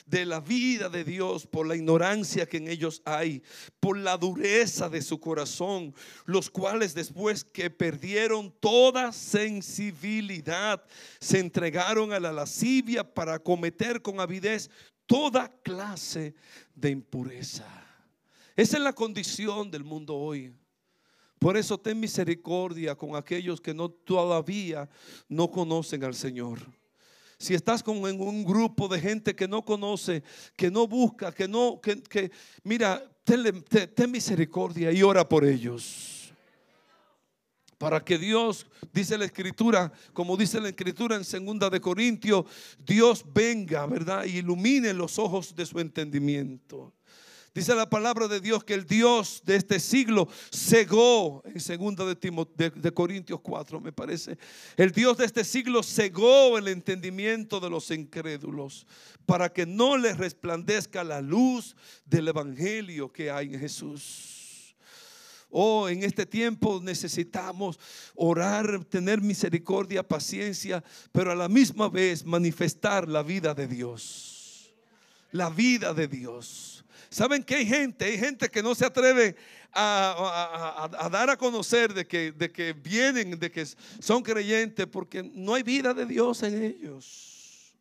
De 0.06 0.26
la 0.26 0.40
vida 0.40 0.90
de 0.90 1.04
Dios, 1.04 1.48
por 1.48 1.66
la 1.66 1.76
ignorancia 1.76 2.46
que 2.46 2.58
en 2.58 2.68
ellos 2.68 3.02
hay, 3.06 3.42
por 3.80 3.98
la 3.98 4.18
dureza 4.18 4.90
de 4.90 5.02
su 5.02 5.20
corazón, 5.20 5.96
los 6.26 6.50
cuales 6.50 6.94
después 6.94 7.44
que 7.44 7.70
perdieron 7.70 8.54
toda 8.60 9.12
sensibilidad, 9.12 10.84
se 11.20 11.40
entregaron 11.40 12.12
a 12.12 12.20
la 12.20 12.32
lascivia 12.32 13.04
para 13.04 13.40
cometer 13.40 14.02
con 14.02 14.20
avidez 14.20 14.70
toda 15.06 15.50
clase 15.64 16.36
de 16.76 16.90
impureza. 16.92 17.66
Esa 18.56 18.78
es 18.78 18.84
la 18.84 18.94
condición 18.94 19.72
del 19.72 19.84
mundo 19.84 20.16
hoy. 20.16 20.54
Por 21.40 21.58
eso 21.58 21.78
ten 21.78 22.00
misericordia 22.00 22.96
con 22.96 23.16
aquellos 23.16 23.62
que 23.62 23.74
no 23.74 23.90
todavía 23.90 24.90
no 25.28 25.50
conocen 25.52 26.04
al 26.04 26.16
Señor. 26.16 26.60
Si 27.38 27.54
estás 27.54 27.84
con 27.84 27.98
en 28.08 28.20
un 28.20 28.44
grupo 28.44 28.88
de 28.88 29.00
gente 29.00 29.36
que 29.36 29.48
no 29.48 29.64
conoce, 29.64 30.24
que 30.56 30.72
no 30.72 30.88
busca, 30.88 31.32
que 31.32 31.48
no, 31.48 31.80
que, 31.82 32.32
mira, 32.64 33.04
ten, 33.24 34.12
misericordia 34.12 34.92
y 34.92 35.04
ora 35.04 35.28
por 35.28 35.46
ellos. 35.46 36.34
Para 37.78 38.04
que 38.04 38.18
Dios, 38.18 38.66
dice 38.94 39.18
la 39.18 39.26
escritura, 39.26 39.92
como 40.14 40.38
dice 40.38 40.62
la 40.62 40.70
escritura 40.70 41.18
en 41.18 41.26
segunda 41.26 41.70
de 41.70 41.82
Corintios, 41.82 42.46
Dios 42.80 43.26
venga, 43.34 43.86
¿verdad? 43.86 44.24
Y 44.26 44.38
ilumine 44.38 44.94
los 44.94 45.20
ojos 45.20 45.54
de 45.54 45.66
su 45.66 45.80
entendimiento. 45.80 46.95
Dice 47.56 47.74
la 47.74 47.90
palabra 47.90 48.28
de 48.28 48.42
Dios 48.42 48.66
que 48.66 48.74
el 48.74 48.86
Dios 48.86 49.42
de 49.46 49.56
este 49.56 49.80
siglo 49.80 50.28
cegó, 50.54 51.42
en 51.46 51.62
segunda 51.62 52.04
de, 52.04 52.70
de, 52.76 52.92
Corintios 52.92 53.40
4 53.40 53.80
me 53.80 53.94
parece, 53.94 54.38
el 54.76 54.92
Dios 54.92 55.16
de 55.16 55.24
este 55.24 55.46
siglo 55.46 55.82
cegó 55.82 56.58
el 56.58 56.68
entendimiento 56.68 57.62
de 57.62 57.70
los 57.70 57.90
incrédulos 57.92 58.86
para 59.26 59.54
que 59.54 59.66
no 59.66 59.96
les 59.96 60.18
resplandezca 60.18 61.02
la 61.06 61.22
luz 61.22 61.78
del 62.04 62.28
Evangelio 62.28 63.10
que 63.10 63.32
hay 63.32 63.54
en 63.54 63.60
Jesús. 63.62 64.76
Oh, 65.50 65.88
en 65.88 66.04
este 66.04 66.26
tiempo 66.26 66.82
necesitamos 66.84 67.80
orar, 68.16 68.84
tener 68.84 69.22
misericordia, 69.22 70.06
paciencia, 70.06 70.84
pero 71.14 71.32
a 71.32 71.36
la 71.36 71.48
misma 71.48 71.88
vez 71.88 72.26
manifestar 72.26 73.08
la 73.08 73.24
vida 73.24 73.54
de 73.54 73.66
Dios. 73.66 74.74
La 75.32 75.50
vida 75.50 75.94
de 75.94 76.10
Dios. 76.10 76.75
¿Saben 77.10 77.44
que 77.44 77.56
hay 77.56 77.66
gente? 77.66 78.06
Hay 78.06 78.18
gente 78.18 78.50
que 78.50 78.62
no 78.62 78.76
se 78.76 78.86
atreve 78.86 79.36
a, 79.72 81.10
dar 81.12 81.30
a 81.30 81.38
conocer 81.38 81.94
de 81.94 82.06
que, 82.06 82.32
de 82.32 82.52
que 82.52 82.74
vienen, 82.74 83.38
de 83.38 83.52
que 83.52 83.66
son 84.00 84.24
creyentes, 84.24 84.88
porque 84.88 85.24
no 85.24 85.54
hay 85.54 85.64
vida 85.64 85.94
de 85.94 86.06
Dios 86.06 86.44
en 86.44 86.64
ellos. 86.64 87.76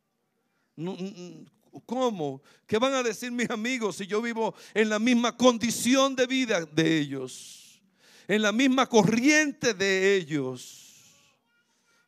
¿Cómo? 1.86 2.42
¿Qué 2.66 2.78
van 2.78 2.94
a 2.94 3.02
decir 3.02 3.30
mis 3.30 3.50
amigos 3.50 3.96
si 3.96 4.06
yo 4.06 4.20
vivo 4.22 4.54
en 4.74 4.88
la 4.88 4.98
misma 4.98 5.36
condición 5.36 6.14
de 6.16 6.26
vida 6.26 6.64
de 6.64 6.98
ellos? 6.98 7.80
En 8.26 8.42
la 8.42 8.52
misma 8.52 8.88
corriente 8.88 9.74
de 9.74 10.16
ellos. 10.16 10.84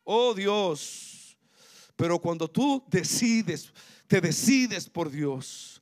Oh 0.03 0.33
Dios. 0.33 1.37
Pero 1.95 2.19
cuando 2.19 2.49
tú 2.49 2.83
decides, 2.87 3.71
te 4.07 4.21
decides 4.21 4.89
por 4.89 5.09
Dios 5.09 5.76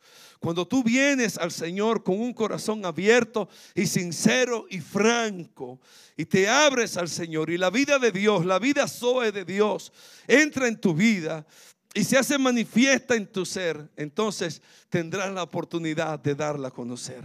cuando 0.46 0.68
tú 0.68 0.84
vienes 0.84 1.40
al 1.40 1.52
Señor 1.52 2.04
con 2.04 2.22
un 2.22 2.32
corazón 2.32 2.86
abierto 2.86 3.50
y 3.74 3.88
sincero 3.88 4.68
y 4.70 4.80
franco 4.80 5.80
y 6.16 6.26
te 6.26 6.48
abres 6.48 6.98
al 6.98 7.10
Señor 7.10 7.50
y 7.50 7.58
la 7.58 7.72
vida 7.72 7.98
de 7.98 8.12
Dios, 8.12 8.46
la 8.46 8.60
vida 8.60 8.88
Zoe 8.88 9.32
de 9.32 9.44
Dios 9.44 9.92
entra 10.28 10.68
en 10.68 10.80
tu 10.80 10.94
vida, 10.94 11.48
y 11.96 12.04
se 12.04 12.16
hace 12.16 12.38
manifiesta 12.38 13.16
en 13.16 13.26
tu 13.26 13.44
ser, 13.44 13.90
entonces 13.96 14.62
tendrás 14.88 15.34
la 15.34 15.42
oportunidad 15.42 16.20
de 16.20 16.36
darla 16.36 16.68
a 16.68 16.72
conocer. 16.72 17.24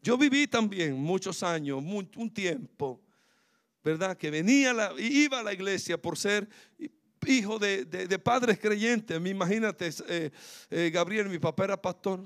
Yo 0.00 0.16
viví 0.16 0.46
también 0.46 0.94
muchos 0.94 1.42
años, 1.42 1.82
un 1.82 2.30
tiempo, 2.32 3.00
¿verdad? 3.82 4.16
Que 4.16 4.30
venía, 4.30 4.72
la, 4.72 4.92
iba 4.96 5.40
a 5.40 5.42
la 5.42 5.52
iglesia 5.52 6.00
por 6.00 6.16
ser 6.16 6.48
hijo 7.26 7.58
de, 7.58 8.18
padres 8.22 8.58
creyentes. 8.58 9.20
Imagínate, 9.24 9.90
eh, 10.08 10.30
eh, 10.70 10.90
Gabriel, 10.92 11.28
mi 11.28 11.38
papá 11.38 11.64
era 11.64 11.80
pastor. 11.80 12.24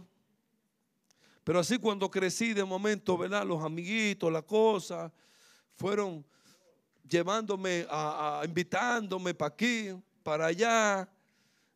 Pero 1.44 1.58
así 1.58 1.78
cuando 1.78 2.10
crecí 2.10 2.52
de 2.52 2.64
momento, 2.64 3.16
¿verdad? 3.16 3.44
Los 3.46 3.62
amiguitos, 3.62 4.32
la 4.32 4.42
cosa, 4.42 5.12
fueron 5.74 6.24
llevándome, 7.08 7.86
a 7.90 8.42
invitándome 8.44 9.34
para 9.34 9.52
aquí, 9.52 9.88
para 10.22 10.46
allá. 10.46 11.08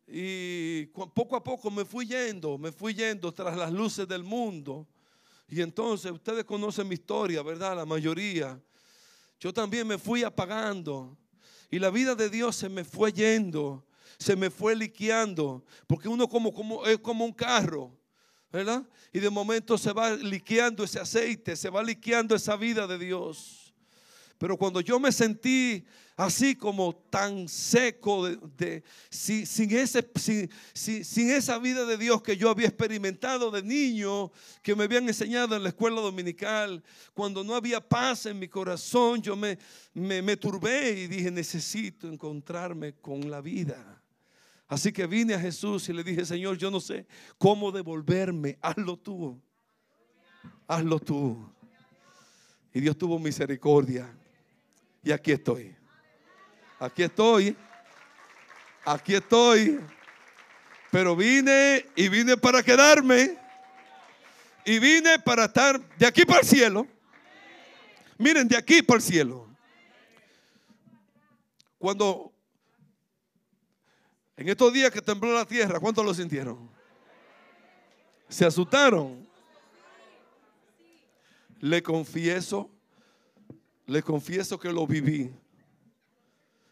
Y 0.07 0.85
poco 0.85 1.35
a 1.35 1.43
poco 1.43 1.71
me 1.71 1.83
fui 1.83 2.05
yendo, 2.05 2.57
me 2.57 2.71
fui 2.71 2.93
yendo 2.93 3.33
tras 3.33 3.57
las 3.57 3.71
luces 3.71 4.07
del 4.07 4.23
mundo. 4.23 4.87
Y 5.47 5.61
entonces 5.61 6.11
ustedes 6.11 6.43
conocen 6.43 6.87
mi 6.87 6.93
historia, 6.95 7.41
¿verdad? 7.41 7.75
La 7.75 7.85
mayoría. 7.85 8.59
Yo 9.39 9.53
también 9.53 9.87
me 9.87 9.97
fui 9.97 10.23
apagando. 10.23 11.17
Y 11.75 11.79
la 11.79 11.89
vida 11.89 12.15
de 12.15 12.29
Dios 12.29 12.55
se 12.55 12.69
me 12.69 12.85
fue 12.85 13.11
yendo, 13.11 13.85
se 14.17 14.37
me 14.37 14.49
fue 14.49 14.77
liqueando. 14.77 15.65
Porque 15.87 16.07
uno 16.07 16.25
como, 16.29 16.53
como, 16.53 16.85
es 16.85 16.99
como 16.99 17.25
un 17.25 17.33
carro, 17.33 17.91
¿verdad? 18.49 18.87
Y 19.11 19.19
de 19.19 19.29
momento 19.29 19.77
se 19.77 19.91
va 19.91 20.11
liqueando 20.11 20.85
ese 20.85 21.01
aceite, 21.01 21.57
se 21.57 21.69
va 21.69 21.83
liqueando 21.83 22.33
esa 22.33 22.55
vida 22.55 22.87
de 22.87 22.97
Dios. 22.97 23.64
Pero 24.45 24.57
cuando 24.57 24.79
yo 24.79 24.99
me 24.99 25.11
sentí 25.11 25.83
así 26.15 26.55
como 26.55 26.93
tan 27.09 27.49
seco, 27.49 28.27
de, 28.29 28.83
sin, 29.09 29.71
esa 31.31 31.57
vida 31.57 31.83
de 31.83 31.97
Dios 31.97 32.21
que 32.21 32.37
yo 32.37 32.51
había 32.51 32.67
experimentado 32.67 33.49
de 33.49 33.63
niño, 33.63 34.31
que 34.61 34.75
me 34.75 34.83
habían 34.83 35.07
enseñado 35.07 35.55
en 35.55 35.63
la 35.63 35.69
escuela 35.69 35.99
dominical, 35.99 36.83
cuando 37.15 37.43
no 37.43 37.55
había 37.55 37.81
paz 37.81 38.27
en 38.27 38.37
mi 38.37 38.47
corazón, 38.47 39.19
yo 39.19 39.35
me 39.35 40.37
turbé 40.37 40.91
y 40.91 41.07
dije, 41.07 41.31
necesito 41.31 42.07
encontrarme 42.07 42.93
con 42.93 43.31
la 43.31 43.41
vida. 43.41 43.99
Así 44.67 44.93
que 44.93 45.07
vine 45.07 45.33
a 45.33 45.39
Jesús 45.39 45.89
y 45.89 45.93
le 45.93 46.03
dije, 46.03 46.23
Señor, 46.23 46.55
yo 46.55 46.69
no 46.69 46.79
sé 46.79 47.07
cómo 47.39 47.71
devolverme, 47.71 48.59
hazlo 48.61 48.95
tú, 48.95 49.41
hazlo 50.67 50.99
tú. 50.99 51.55
Y 52.75 52.81
Dios 52.81 52.97
tuvo 52.97 53.17
misericordia. 53.17 54.13
Y 55.05 55.11
aquí 55.11 55.31
estoy. 55.33 55.75
Aquí 56.79 57.03
estoy. 57.03 57.55
Aquí 58.83 59.13
estoy. 59.13 59.79
Pero 60.91 61.15
vine 61.15 61.85
y 61.95 62.09
vine 62.09 62.35
para 62.35 62.63
quedarme. 62.63 63.37
Y 64.65 64.79
vine 64.79 65.19
para 65.19 65.45
estar 65.45 65.79
de 65.97 66.07
aquí 66.07 66.25
para 66.25 66.39
el 66.39 66.45
cielo. 66.47 66.87
Miren, 68.17 68.47
de 68.47 68.57
aquí 68.57 68.81
para 68.81 68.97
el 68.97 69.03
cielo. 69.03 69.47
Cuando 71.77 72.33
en 74.35 74.49
estos 74.49 74.73
días 74.73 74.89
que 74.89 75.03
tembló 75.03 75.35
la 75.35 75.45
tierra, 75.45 75.79
¿cuántos 75.79 76.03
lo 76.03 76.15
sintieron? 76.15 76.67
¿Se 78.27 78.43
asustaron? 78.43 79.29
Le 81.59 81.83
confieso 81.83 82.74
le 83.85 84.01
confieso 84.01 84.59
que 84.59 84.71
lo 84.71 84.85
viví. 84.87 85.31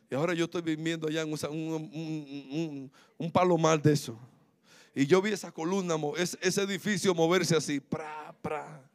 Y 0.10 0.16
ahora 0.16 0.34
yo 0.34 0.46
estoy 0.46 0.62
viviendo 0.62 1.08
allá 1.08 1.22
en 1.22 1.32
un, 1.32 2.92
un, 3.18 3.32
palomar 3.32 3.82
de 3.82 3.94
eso. 3.94 4.18
Y 4.94 5.08
yo 5.08 5.22
vi 5.22 5.32
esa 5.32 5.52
columna, 5.52 5.96
ese, 6.18 6.62
edificio 6.62 7.16
moverse 7.16 7.56
así. 7.56 7.80
Pra, 7.80 8.36
pra. 8.42 8.88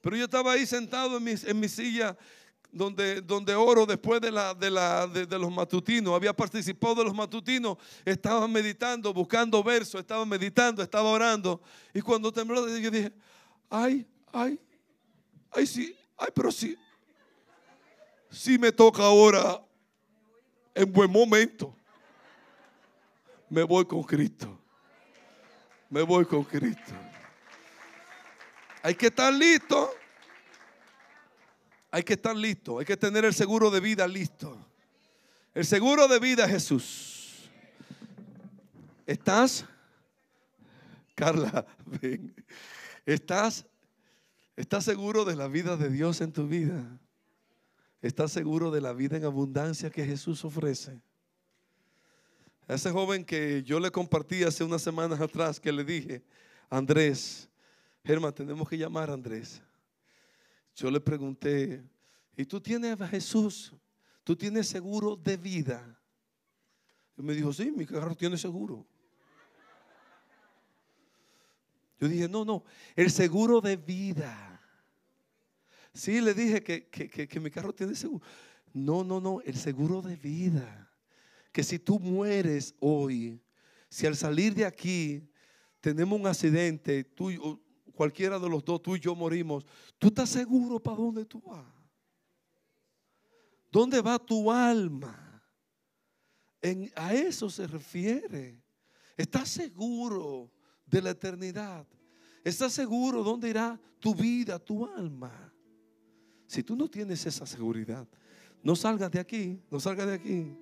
Pero 0.00 0.16
yo 0.16 0.24
estaba 0.24 0.52
ahí 0.52 0.66
sentado 0.66 1.16
en 1.16 1.24
mi, 1.24 1.34
en 1.46 1.60
mi 1.60 1.68
silla 1.68 2.16
donde, 2.72 3.20
donde 3.20 3.54
oro 3.54 3.86
después 3.86 4.20
de, 4.20 4.30
la, 4.30 4.54
de, 4.54 4.70
la, 4.70 5.06
de, 5.06 5.38
los 5.38 5.50
matutinos. 5.50 6.14
Había 6.14 6.34
participado 6.34 6.96
de 6.96 7.04
los 7.04 7.14
matutinos. 7.14 7.78
Estaba 8.04 8.46
meditando, 8.46 9.12
buscando 9.12 9.62
versos. 9.62 10.00
Estaba 10.00 10.24
meditando, 10.24 10.82
estaba 10.82 11.08
orando. 11.08 11.60
Y 11.94 12.00
cuando 12.00 12.32
tembló, 12.32 12.68
yo 12.68 12.90
dije, 12.90 13.12
ay, 13.68 14.06
ay, 14.32 14.60
ay, 15.52 15.66
sí, 15.66 15.96
ay, 16.16 16.28
pero 16.34 16.52
sí, 16.52 16.76
si 18.30 18.58
me 18.58 18.72
toca 18.72 19.02
ahora 19.02 19.60
en 20.74 20.92
buen 20.92 21.10
momento, 21.10 21.76
me 23.48 23.64
voy 23.64 23.84
con 23.84 24.02
Cristo. 24.04 24.58
Me 25.90 26.02
voy 26.02 26.24
con 26.24 26.44
Cristo. 26.44 26.92
Hay 28.82 28.94
que 28.94 29.08
estar 29.08 29.32
listo. 29.32 29.90
Hay 31.90 32.04
que 32.04 32.12
estar 32.12 32.36
listo. 32.36 32.78
Hay 32.78 32.84
que 32.84 32.96
tener 32.96 33.24
el 33.24 33.34
seguro 33.34 33.70
de 33.70 33.80
vida 33.80 34.06
listo. 34.06 34.56
El 35.52 35.66
seguro 35.66 36.06
de 36.06 36.20
vida 36.20 36.48
Jesús. 36.48 37.50
¿Estás? 39.04 39.64
Carla, 41.16 41.66
ven. 41.84 42.32
¿Estás? 43.04 43.66
¿Estás 44.54 44.84
seguro 44.84 45.24
de 45.24 45.34
la 45.34 45.48
vida 45.48 45.76
de 45.76 45.90
Dios 45.90 46.20
en 46.20 46.32
tu 46.32 46.46
vida? 46.46 47.00
¿Estás 48.02 48.32
seguro 48.32 48.70
de 48.70 48.80
la 48.80 48.92
vida 48.94 49.16
en 49.16 49.24
abundancia 49.24 49.90
que 49.90 50.04
Jesús 50.04 50.42
ofrece? 50.44 51.00
A 52.66 52.74
ese 52.74 52.90
joven 52.90 53.24
que 53.24 53.62
yo 53.62 53.78
le 53.78 53.90
compartí 53.90 54.42
hace 54.42 54.64
unas 54.64 54.80
semanas 54.80 55.20
atrás, 55.20 55.60
que 55.60 55.70
le 55.70 55.84
dije, 55.84 56.22
Andrés, 56.70 57.48
Germán, 58.04 58.32
tenemos 58.32 58.68
que 58.68 58.78
llamar 58.78 59.10
a 59.10 59.14
Andrés. 59.14 59.62
Yo 60.74 60.90
le 60.90 61.00
pregunté, 61.00 61.84
¿y 62.36 62.46
tú 62.46 62.60
tienes 62.60 62.98
a 63.00 63.08
Jesús? 63.08 63.74
¿Tú 64.24 64.34
tienes 64.34 64.68
seguro 64.68 65.16
de 65.16 65.36
vida? 65.36 66.00
Y 67.18 67.22
me 67.22 67.34
dijo, 67.34 67.52
sí, 67.52 67.70
mi 67.70 67.84
carro 67.84 68.14
tiene 68.14 68.38
seguro. 68.38 68.86
Yo 71.98 72.08
dije, 72.08 72.28
no, 72.28 72.46
no, 72.46 72.64
el 72.96 73.10
seguro 73.10 73.60
de 73.60 73.76
vida. 73.76 74.49
Sí, 75.92 76.20
le 76.20 76.34
dije 76.34 76.62
que, 76.62 77.40
mi 77.40 77.50
carro 77.50 77.74
tiene 77.74 77.94
seguro. 77.94 78.24
No, 78.72 79.02
no, 79.02 79.20
no, 79.20 79.40
el 79.42 79.56
seguro 79.56 80.00
de 80.02 80.16
vida. 80.16 80.90
Que 81.52 81.64
si 81.64 81.78
tú 81.78 81.98
mueres 81.98 82.74
hoy, 82.78 83.42
si 83.88 84.06
al 84.06 84.16
salir 84.16 84.54
de 84.54 84.64
aquí 84.64 85.28
tenemos 85.80 86.18
un 86.18 86.26
accidente, 86.26 87.02
tú, 87.02 87.60
cualquiera 87.94 88.38
de 88.38 88.48
los 88.48 88.64
dos, 88.64 88.80
tú 88.80 88.94
y 88.94 89.00
yo 89.00 89.14
morimos, 89.14 89.66
tú 89.98 90.08
estás 90.08 90.30
seguro 90.30 90.80
para 90.80 90.96
dónde 90.96 91.24
tú 91.24 91.40
vas. 91.40 91.66
¿Dónde 93.70 94.00
va 94.00 94.18
tu 94.18 94.50
alma? 94.50 95.42
A 96.94 97.14
eso 97.14 97.50
se 97.50 97.66
refiere. 97.66 98.62
¿Estás 99.16 99.48
seguro 99.48 100.52
de 100.86 101.02
la 101.02 101.10
eternidad? 101.10 101.86
¿Estás 102.44 102.72
seguro 102.72 103.22
dónde 103.22 103.50
irá 103.50 103.80
tu 103.98 104.14
vida, 104.14 104.58
tu 104.58 104.86
alma? 104.86 105.49
Si 106.50 106.64
tú 106.64 106.74
no 106.74 106.88
tienes 106.88 107.24
esa 107.26 107.46
seguridad, 107.46 108.04
no 108.64 108.74
salgas 108.74 109.08
de 109.12 109.20
aquí, 109.20 109.60
no 109.70 109.78
salgas 109.78 110.08
de 110.08 110.14
aquí. 110.14 110.52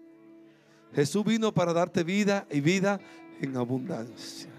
Jesús 0.95 1.25
vino 1.25 1.55
para 1.55 1.73
darte 1.73 2.05
vida 2.05 2.47
y 2.51 2.61
vida 2.61 3.01
en 3.41 3.57
abundancia. 3.57 4.51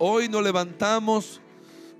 Hoy 0.00 0.28
nos 0.28 0.42
levantamos 0.42 1.40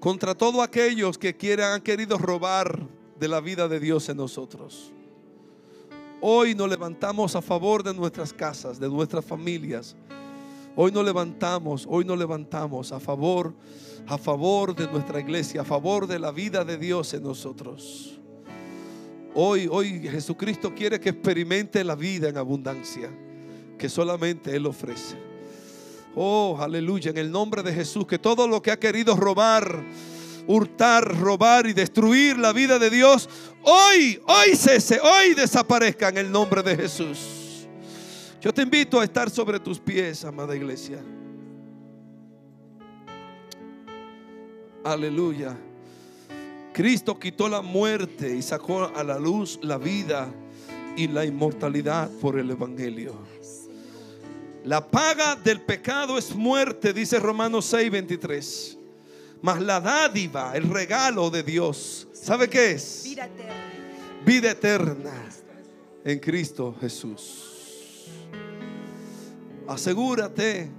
contra 0.00 0.34
todos 0.34 0.64
aquellos 0.64 1.16
que 1.16 1.36
quieran, 1.36 1.74
han 1.74 1.80
querido 1.80 2.18
robar 2.18 2.88
de 3.20 3.28
la 3.28 3.40
vida 3.40 3.68
de 3.68 3.78
Dios 3.78 4.08
en 4.08 4.16
nosotros. 4.16 4.90
Hoy 6.20 6.56
nos 6.56 6.68
levantamos 6.68 7.36
a 7.36 7.40
favor 7.40 7.84
de 7.84 7.94
nuestras 7.94 8.32
casas, 8.32 8.80
de 8.80 8.88
nuestras 8.88 9.24
familias. 9.24 9.94
Hoy 10.74 10.90
nos 10.90 11.05
levantamos, 11.05 11.86
hoy 11.88 12.05
nos 12.05 12.18
levantamos 12.18 12.90
a 12.90 12.98
favor 12.98 13.55
a 14.07 14.18
favor 14.18 14.74
de 14.74 14.86
nuestra 14.86 15.20
iglesia, 15.20 15.62
a 15.62 15.64
favor 15.64 16.07
de 16.07 16.18
la 16.18 16.30
vida 16.32 16.64
de 16.64 16.76
Dios 16.76 17.14
en 17.14 17.22
nosotros. 17.22 18.18
Hoy, 19.34 19.68
hoy 19.70 20.01
Jesucristo 20.01 20.74
quiere 20.74 20.98
que 20.98 21.11
experimente 21.11 21.84
la 21.84 21.94
vida 21.94 22.28
en 22.28 22.36
abundancia 22.36 23.11
que 23.78 23.88
solamente 23.88 24.55
Él 24.55 24.66
ofrece. 24.66 25.16
Oh, 26.14 26.59
aleluya, 26.61 27.11
en 27.11 27.18
el 27.18 27.30
nombre 27.30 27.62
de 27.62 27.72
Jesús, 27.72 28.07
que 28.07 28.18
todo 28.18 28.46
lo 28.46 28.61
que 28.61 28.70
ha 28.70 28.78
querido 28.78 29.16
robar, 29.16 29.84
hurtar, 30.46 31.05
robar 31.18 31.66
y 31.66 31.72
destruir 31.72 32.36
la 32.36 32.53
vida 32.53 32.78
de 32.78 32.90
Dios, 32.90 33.28
hoy, 33.62 34.20
hoy 34.26 34.57
cese, 34.57 35.01
hoy 35.01 35.34
desaparezca 35.34 36.09
en 36.09 36.18
el 36.18 36.30
nombre 36.30 36.62
de 36.62 36.76
Jesús. 36.76 37.66
Yo 38.40 38.53
te 38.53 38.62
invito 38.62 38.98
a 38.98 39.05
estar 39.05 39.30
sobre 39.30 39.61
tus 39.61 39.78
pies, 39.78 40.24
amada 40.24 40.57
iglesia. 40.57 40.98
Aleluya. 44.85 45.57
Cristo 46.72 47.18
quitó 47.18 47.49
la 47.49 47.62
muerte 47.62 48.35
y 48.35 48.43
sacó 48.43 48.85
a 48.85 49.05
la 49.05 49.18
luz 49.18 49.59
la 49.62 49.76
vida 49.76 50.33
y 50.97 51.09
la 51.09 51.24
inmortalidad 51.24 52.11
por 52.20 52.39
el 52.39 52.51
Evangelio. 52.51 53.14
La 54.64 54.87
paga 54.87 55.37
del 55.37 55.61
pecado 55.61 56.18
es 56.18 56.35
muerte, 56.35 56.93
dice 56.93 57.18
Romanos 57.18 57.64
6, 57.66 57.91
23. 57.91 58.78
Mas 59.43 59.61
la 59.61 59.81
dádiva, 59.81 60.55
el 60.55 60.68
regalo 60.68 61.31
de 61.31 61.43
Dios, 61.43 62.09
¿sabe 62.12 62.49
qué 62.49 62.72
es? 62.72 63.03
Vida 63.05 63.24
eterna. 63.24 63.55
Vida 64.24 64.51
eterna 64.51 65.12
en 66.05 66.18
Cristo 66.18 66.76
Jesús. 66.81 68.07
Asegúrate 69.66 70.70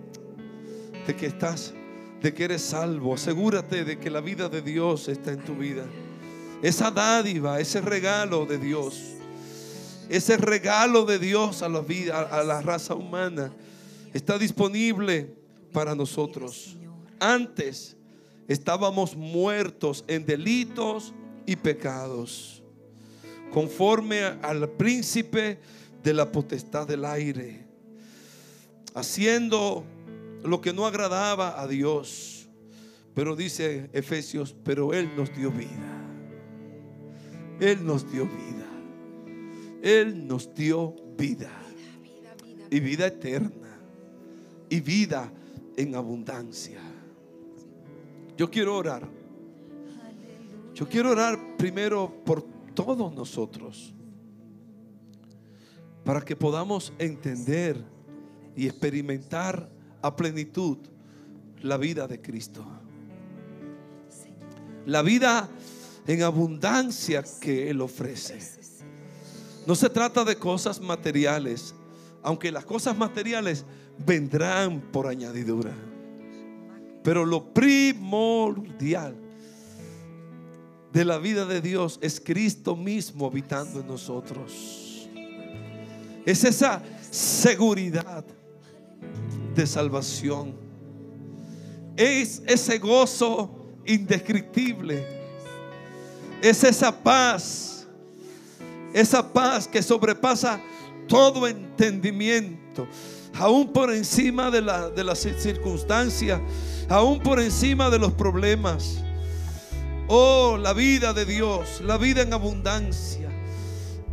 de 1.08 1.16
que 1.16 1.26
estás, 1.26 1.74
de 2.22 2.34
que 2.34 2.44
eres 2.44 2.62
salvo. 2.62 3.14
Asegúrate 3.14 3.84
de 3.84 4.00
que 4.00 4.10
la 4.10 4.22
vida 4.22 4.48
de 4.50 4.62
Dios 4.62 5.08
está 5.08 5.32
en 5.32 5.44
tu 5.44 5.56
vida. 5.56 5.86
Esa 6.62 6.92
dádiva, 6.92 7.60
ese 7.60 7.82
regalo 7.82 8.46
de 8.46 8.58
Dios, 8.58 9.02
ese 10.10 10.38
regalo 10.38 11.06
de 11.06 11.18
Dios 11.18 11.64
a 11.64 11.70
la 11.70 11.82
vida, 11.82 12.22
a 12.22 12.44
la 12.44 12.62
raza 12.62 12.94
humana, 12.94 13.52
está 14.14 14.38
disponible 14.38 15.34
para 15.72 15.96
nosotros. 15.96 16.78
Antes 17.20 17.96
estábamos 18.48 19.16
muertos 19.16 20.04
en 20.08 20.26
delitos 20.26 21.14
y 21.46 21.56
pecados, 21.56 22.62
conforme 23.52 24.22
al 24.24 24.70
príncipe 24.70 25.60
de 26.04 26.14
la 26.14 26.32
potestad 26.32 26.88
del 26.88 27.06
aire, 27.06 27.66
haciendo 28.94 29.84
lo 30.44 30.62
que 30.62 30.74
no 30.74 30.86
agradaba 30.86 31.62
a 31.62 31.68
Dios. 31.68 32.50
Pero 33.14 33.36
dice 33.36 33.90
Efesios, 33.94 34.56
pero 34.64 34.94
Él 34.94 35.12
nos 35.16 35.36
dio 35.36 35.52
vida. 35.52 36.02
Él 37.60 37.86
nos 37.86 38.12
dio 38.12 38.26
vida. 38.26 38.68
Él 39.82 40.28
nos 40.28 40.54
dio 40.54 40.96
vida. 41.18 41.52
Y 42.70 42.80
vida 42.80 43.08
eterna. 43.08 43.80
Y 44.70 44.80
vida 44.80 45.32
en 45.76 45.96
abundancia. 45.96 46.80
Yo 48.38 48.50
quiero 48.50 48.78
orar. 48.78 49.08
Yo 50.74 50.88
quiero 50.88 51.12
orar 51.12 51.58
primero 51.58 52.24
por 52.26 52.44
todos 52.74 53.14
nosotros. 53.14 53.94
Para 56.04 56.22
que 56.22 56.36
podamos 56.36 56.94
entender 56.98 57.84
y 58.56 58.66
experimentar 58.66 59.70
a 60.02 60.16
plenitud 60.16 60.78
la 61.62 61.78
vida 61.78 62.08
de 62.08 62.22
Cristo. 62.22 62.66
La 64.86 65.02
vida 65.02 65.50
en 66.08 66.24
abundancia 66.24 67.24
que 67.40 67.70
Él 67.70 67.82
ofrece. 67.82 68.40
No 69.68 69.76
se 69.76 69.90
trata 69.90 70.24
de 70.24 70.36
cosas 70.36 70.82
materiales, 70.82 71.76
aunque 72.24 72.52
las 72.52 72.66
cosas 72.66 72.98
materiales 72.98 73.64
vendrán 74.06 74.82
por 74.92 75.08
añadidura. 75.08 75.74
Pero 77.04 77.26
lo 77.26 77.54
primordial 77.54 79.16
de 80.92 81.06
la 81.06 81.18
vida 81.20 81.46
de 81.46 81.62
Dios 81.62 82.00
es 82.02 82.20
Cristo 82.20 82.76
mismo 82.76 83.28
habitando 83.28 83.80
en 83.80 83.88
nosotros. 83.88 85.10
Es 86.26 86.44
esa 86.44 86.84
seguridad 87.10 88.26
de 89.54 89.68
salvación. 89.68 90.56
Es 91.96 92.42
ese 92.48 92.78
gozo 92.80 93.76
indescriptible. 93.86 95.06
Es 96.42 96.64
esa 96.64 96.92
paz. 96.92 97.88
Esa 98.94 99.32
paz 99.32 99.68
que 99.68 99.82
sobrepasa 99.82 100.62
todo 101.08 101.48
entendimiento. 101.48 102.88
Aún 103.34 103.72
por 103.72 103.94
encima 103.94 104.50
de, 104.50 104.62
de 104.96 105.04
las 105.04 105.20
circunstancias. 105.20 106.42
Aún 106.90 107.20
por 107.20 107.40
encima 107.40 107.90
de 107.90 108.00
los 108.00 108.14
problemas. 108.14 108.98
Oh, 110.08 110.58
la 110.58 110.74
vida 110.74 111.14
de 111.14 111.26
Dios. 111.26 111.82
La 111.82 111.98
vida 111.98 112.22
en 112.22 112.34
abundancia. 112.34 113.21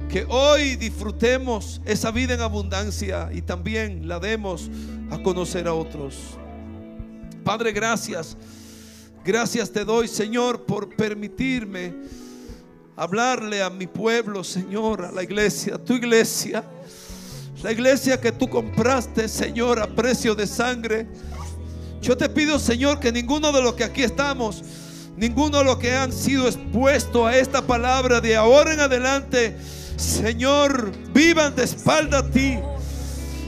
Que 0.09 0.25
hoy 0.27 0.77
disfrutemos 0.77 1.83
esa 1.85 2.11
vida 2.11 2.33
en 2.33 2.41
abundancia 2.41 3.29
y 3.31 3.43
también 3.43 4.09
la 4.09 4.19
demos 4.19 4.71
a 5.11 5.23
conocer 5.23 5.69
a 5.69 5.75
otros. 5.75 6.15
Padre, 7.45 7.73
gracias. 7.73 8.35
Gracias 9.23 9.71
te 9.71 9.85
doy, 9.85 10.09
Señor, 10.09 10.65
por 10.65 10.97
permitirme 10.97 11.95
hablarle 12.97 13.63
a 13.63 13.69
mi 13.69 13.87
pueblo, 13.87 14.43
Señor, 14.43 15.05
a 15.05 15.13
la 15.13 15.23
iglesia, 15.23 15.75
a 15.75 15.79
tu 15.79 15.93
iglesia. 15.93 16.65
La 17.63 17.73
iglesia 17.73 18.19
que 18.19 18.33
tú 18.33 18.49
compraste, 18.49 19.29
Señor, 19.29 19.79
a 19.79 19.87
precio 19.87 20.35
de 20.35 20.47
sangre. 20.47 21.07
Yo 22.01 22.17
te 22.17 22.31
pido, 22.31 22.59
Señor, 22.59 22.99
que 22.99 23.13
ninguno 23.13 23.53
de 23.53 23.61
los 23.61 23.75
que 23.75 23.85
aquí 23.85 24.05
estamos, 24.05 24.63
ninguno 25.19 25.59
de 25.59 25.65
los 25.65 25.77
que 25.77 25.95
han 25.95 26.13
sido 26.13 26.47
expuestos 26.47 27.27
a 27.27 27.37
esta 27.37 27.67
palabra 27.67 28.23
de 28.23 28.37
ahora 28.37 28.73
en 28.73 28.81
adelante, 28.81 29.57
Señor, 29.99 30.93
vivan 31.13 31.57
de 31.57 31.65
espalda 31.65 32.19
a 32.19 32.31
ti, 32.31 32.57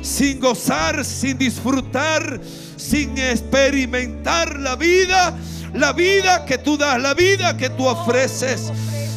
sin 0.02 0.40
gozar, 0.40 1.04
sin 1.04 1.38
disfrutar, 1.38 2.40
sin 2.76 3.16
experimentar 3.16 4.58
la 4.58 4.74
vida, 4.74 5.38
la 5.74 5.92
vida 5.92 6.44
que 6.44 6.58
tú 6.58 6.76
das, 6.76 7.00
la 7.00 7.14
vida 7.14 7.56
que 7.56 7.70
tú 7.70 7.86
ofreces. 7.86 8.72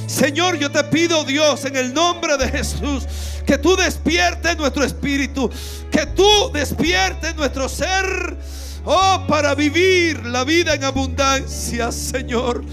Señor, 0.05 0.59
yo 0.59 0.69
te 0.71 0.83
pido, 0.83 1.23
Dios, 1.23 1.65
en 1.65 1.75
el 1.75 1.91
nombre 1.91 2.37
de 2.37 2.49
Jesús, 2.49 3.05
que 3.47 3.57
tú 3.57 3.75
despiertes 3.75 4.55
nuestro 4.55 4.83
espíritu, 4.83 5.49
que 5.89 6.05
tú 6.05 6.51
despiertes 6.53 7.35
nuestro 7.35 7.67
ser, 7.67 8.37
oh, 8.85 9.23
para 9.27 9.55
vivir 9.55 10.23
la 10.27 10.43
vida 10.43 10.75
en 10.75 10.83
abundancia, 10.83 11.91
Señor 11.91 12.63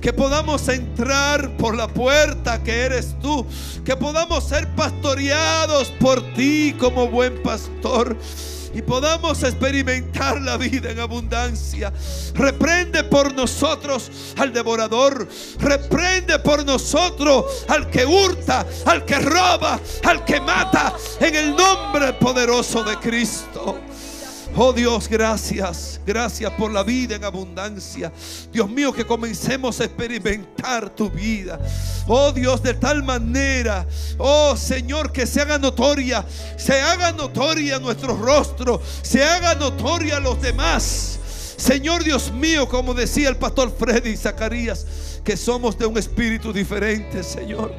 que 0.00 0.12
podamos 0.12 0.68
entrar 0.68 1.56
por 1.56 1.76
la 1.76 1.88
puerta 1.88 2.62
que 2.62 2.82
eres 2.82 3.14
tú, 3.20 3.46
que 3.84 3.96
podamos 3.96 4.44
ser 4.44 4.68
pastoreados 4.74 5.90
por 6.00 6.22
ti 6.34 6.74
como 6.78 7.08
buen 7.08 7.42
pastor 7.42 8.16
y 8.72 8.82
podamos 8.82 9.42
experimentar 9.42 10.40
la 10.40 10.56
vida 10.56 10.90
en 10.90 11.00
abundancia. 11.00 11.92
Reprende 12.34 13.04
por 13.04 13.34
nosotros 13.34 14.10
al 14.36 14.52
devorador. 14.52 15.28
Reprende 15.58 16.38
por 16.38 16.64
nosotros 16.64 17.64
al 17.68 17.90
que 17.90 18.06
hurta, 18.06 18.66
al 18.86 19.04
que 19.04 19.18
roba, 19.18 19.80
al 20.04 20.24
que 20.24 20.40
mata. 20.40 20.94
En 21.18 21.34
el 21.34 21.56
nombre 21.56 22.12
poderoso 22.14 22.84
de 22.84 22.96
Cristo. 22.98 23.80
Oh 24.56 24.72
Dios, 24.72 25.08
gracias. 25.08 26.00
Gracias 26.04 26.52
por 26.52 26.72
la 26.72 26.82
vida 26.82 27.14
en 27.14 27.24
abundancia. 27.24 28.12
Dios 28.52 28.68
mío, 28.68 28.92
que 28.92 29.06
comencemos 29.06 29.80
a 29.80 29.84
experimentar 29.84 30.90
tu 30.90 31.08
vida. 31.08 31.58
Oh 32.06 32.32
Dios, 32.32 32.62
de 32.62 32.74
tal 32.74 33.02
manera. 33.04 33.86
Oh 34.18 34.56
Señor, 34.56 35.12
que 35.12 35.26
se 35.26 35.40
haga 35.40 35.58
notoria. 35.58 36.24
Se 36.56 36.80
haga 36.80 37.12
notoria 37.12 37.78
nuestro 37.78 38.16
rostro. 38.16 38.82
Se 39.02 39.22
haga 39.22 39.54
notoria 39.54 40.16
a 40.16 40.20
los 40.20 40.40
demás. 40.42 41.18
Señor 41.56 42.02
Dios 42.02 42.32
mío, 42.32 42.68
como 42.68 42.94
decía 42.94 43.28
el 43.28 43.36
pastor 43.36 43.74
Freddy 43.78 44.16
Zacarías, 44.16 44.86
que 45.22 45.36
somos 45.36 45.78
de 45.78 45.86
un 45.86 45.98
espíritu 45.98 46.52
diferente, 46.52 47.22
Señor. 47.22 47.72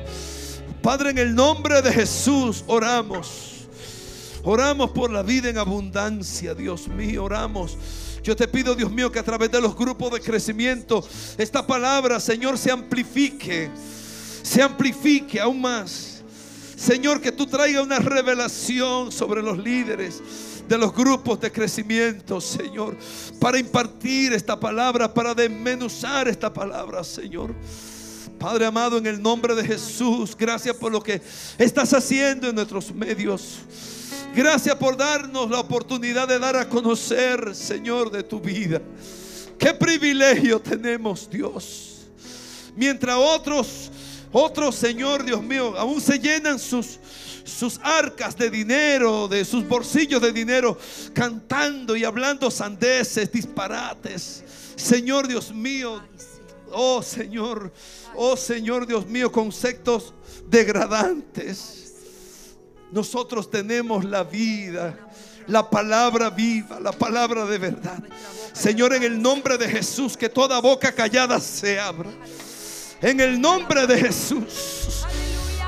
Padre, 0.81 1.09
en 1.09 1.17
el 1.17 1.35
nombre 1.35 1.81
de 1.81 1.91
Jesús 1.91 2.63
oramos. 2.67 3.50
Oramos 4.43 4.91
por 4.91 5.11
la 5.11 5.21
vida 5.21 5.49
en 5.49 5.57
abundancia, 5.57 6.55
Dios 6.55 6.87
mío, 6.87 7.25
oramos. 7.25 7.77
Yo 8.23 8.35
te 8.35 8.47
pido, 8.47 8.75
Dios 8.75 8.91
mío, 8.91 9.11
que 9.11 9.19
a 9.19 9.23
través 9.23 9.51
de 9.51 9.61
los 9.61 9.75
grupos 9.75 10.11
de 10.11 10.21
crecimiento, 10.21 11.07
esta 11.37 11.65
palabra, 11.65 12.19
Señor, 12.19 12.57
se 12.57 12.71
amplifique, 12.71 13.69
se 14.41 14.61
amplifique 14.61 15.39
aún 15.39 15.61
más. 15.61 16.23
Señor, 16.75 17.21
que 17.21 17.31
tú 17.31 17.45
traigas 17.45 17.83
una 17.83 17.99
revelación 17.99 19.11
sobre 19.11 19.43
los 19.43 19.57
líderes 19.57 20.21
de 20.67 20.77
los 20.77 20.93
grupos 20.93 21.39
de 21.39 21.51
crecimiento, 21.51 22.41
Señor, 22.41 22.97
para 23.39 23.59
impartir 23.59 24.33
esta 24.33 24.59
palabra, 24.59 25.13
para 25.13 25.35
desmenuzar 25.35 26.27
esta 26.27 26.51
palabra, 26.51 27.03
Señor. 27.03 27.53
Padre 28.39 28.65
amado, 28.65 28.97
en 28.97 29.05
el 29.05 29.21
nombre 29.21 29.53
de 29.53 29.63
Jesús, 29.63 30.35
gracias 30.35 30.75
por 30.75 30.91
lo 30.91 31.03
que 31.03 31.21
estás 31.59 31.93
haciendo 31.93 32.49
en 32.49 32.55
nuestros 32.55 32.91
medios. 32.91 33.59
Gracias 34.33 34.75
por 34.75 34.95
darnos 34.95 35.49
la 35.49 35.59
oportunidad 35.59 36.25
de 36.25 36.39
dar 36.39 36.55
a 36.55 36.69
conocer, 36.69 37.53
Señor, 37.53 38.09
de 38.09 38.23
tu 38.23 38.39
vida. 38.39 38.81
Qué 39.59 39.73
privilegio 39.73 40.61
tenemos, 40.61 41.29
Dios. 41.29 42.07
Mientras 42.73 43.17
otros, 43.17 43.91
otros, 44.31 44.75
Señor, 44.75 45.25
Dios 45.25 45.43
mío, 45.43 45.77
aún 45.77 45.99
se 45.99 46.17
llenan 46.17 46.59
sus, 46.59 46.97
sus 47.43 47.77
arcas 47.83 48.37
de 48.37 48.49
dinero, 48.49 49.27
de 49.27 49.43
sus 49.43 49.67
bolsillos 49.67 50.21
de 50.21 50.31
dinero, 50.31 50.77
cantando 51.13 51.97
y 51.97 52.05
hablando 52.05 52.49
sandeces, 52.49 53.29
disparates. 53.33 54.45
Señor 54.77 55.27
Dios 55.27 55.53
mío, 55.53 56.01
oh 56.71 57.03
Señor, 57.03 57.73
oh 58.15 58.37
Señor 58.37 58.87
Dios 58.87 59.05
mío, 59.07 59.29
conceptos 59.29 60.13
degradantes. 60.47 61.80
Nosotros 62.91 63.49
tenemos 63.49 64.03
la 64.03 64.23
vida, 64.23 64.93
la 65.47 65.69
palabra 65.69 66.29
viva, 66.29 66.79
la 66.79 66.91
palabra 66.91 67.45
de 67.45 67.57
verdad. 67.57 68.03
Señor, 68.51 68.93
en 68.93 69.03
el 69.03 69.21
nombre 69.21 69.57
de 69.57 69.69
Jesús, 69.69 70.17
que 70.17 70.27
toda 70.27 70.59
boca 70.59 70.91
callada 70.91 71.39
se 71.39 71.79
abra. 71.79 72.09
En 73.01 73.19
el 73.19 73.39
nombre 73.39 73.87
de 73.87 73.97
Jesús, 73.97 75.05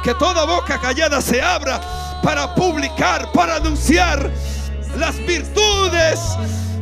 que 0.04 0.14
toda 0.16 0.46
boca 0.46 0.80
callada 0.80 1.22
se 1.22 1.42
abra 1.42 1.82
para 2.22 2.54
publicar, 2.54 3.32
para 3.32 3.56
anunciar 3.56 4.30
las 4.98 5.18
virtudes 5.18 6.20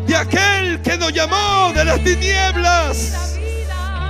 de 0.08 0.16
aquel 0.16 0.82
que 0.82 0.98
nos 0.98 1.14
llamó 1.14 1.72
de 1.74 1.86
las 1.86 2.04
tinieblas 2.04 3.38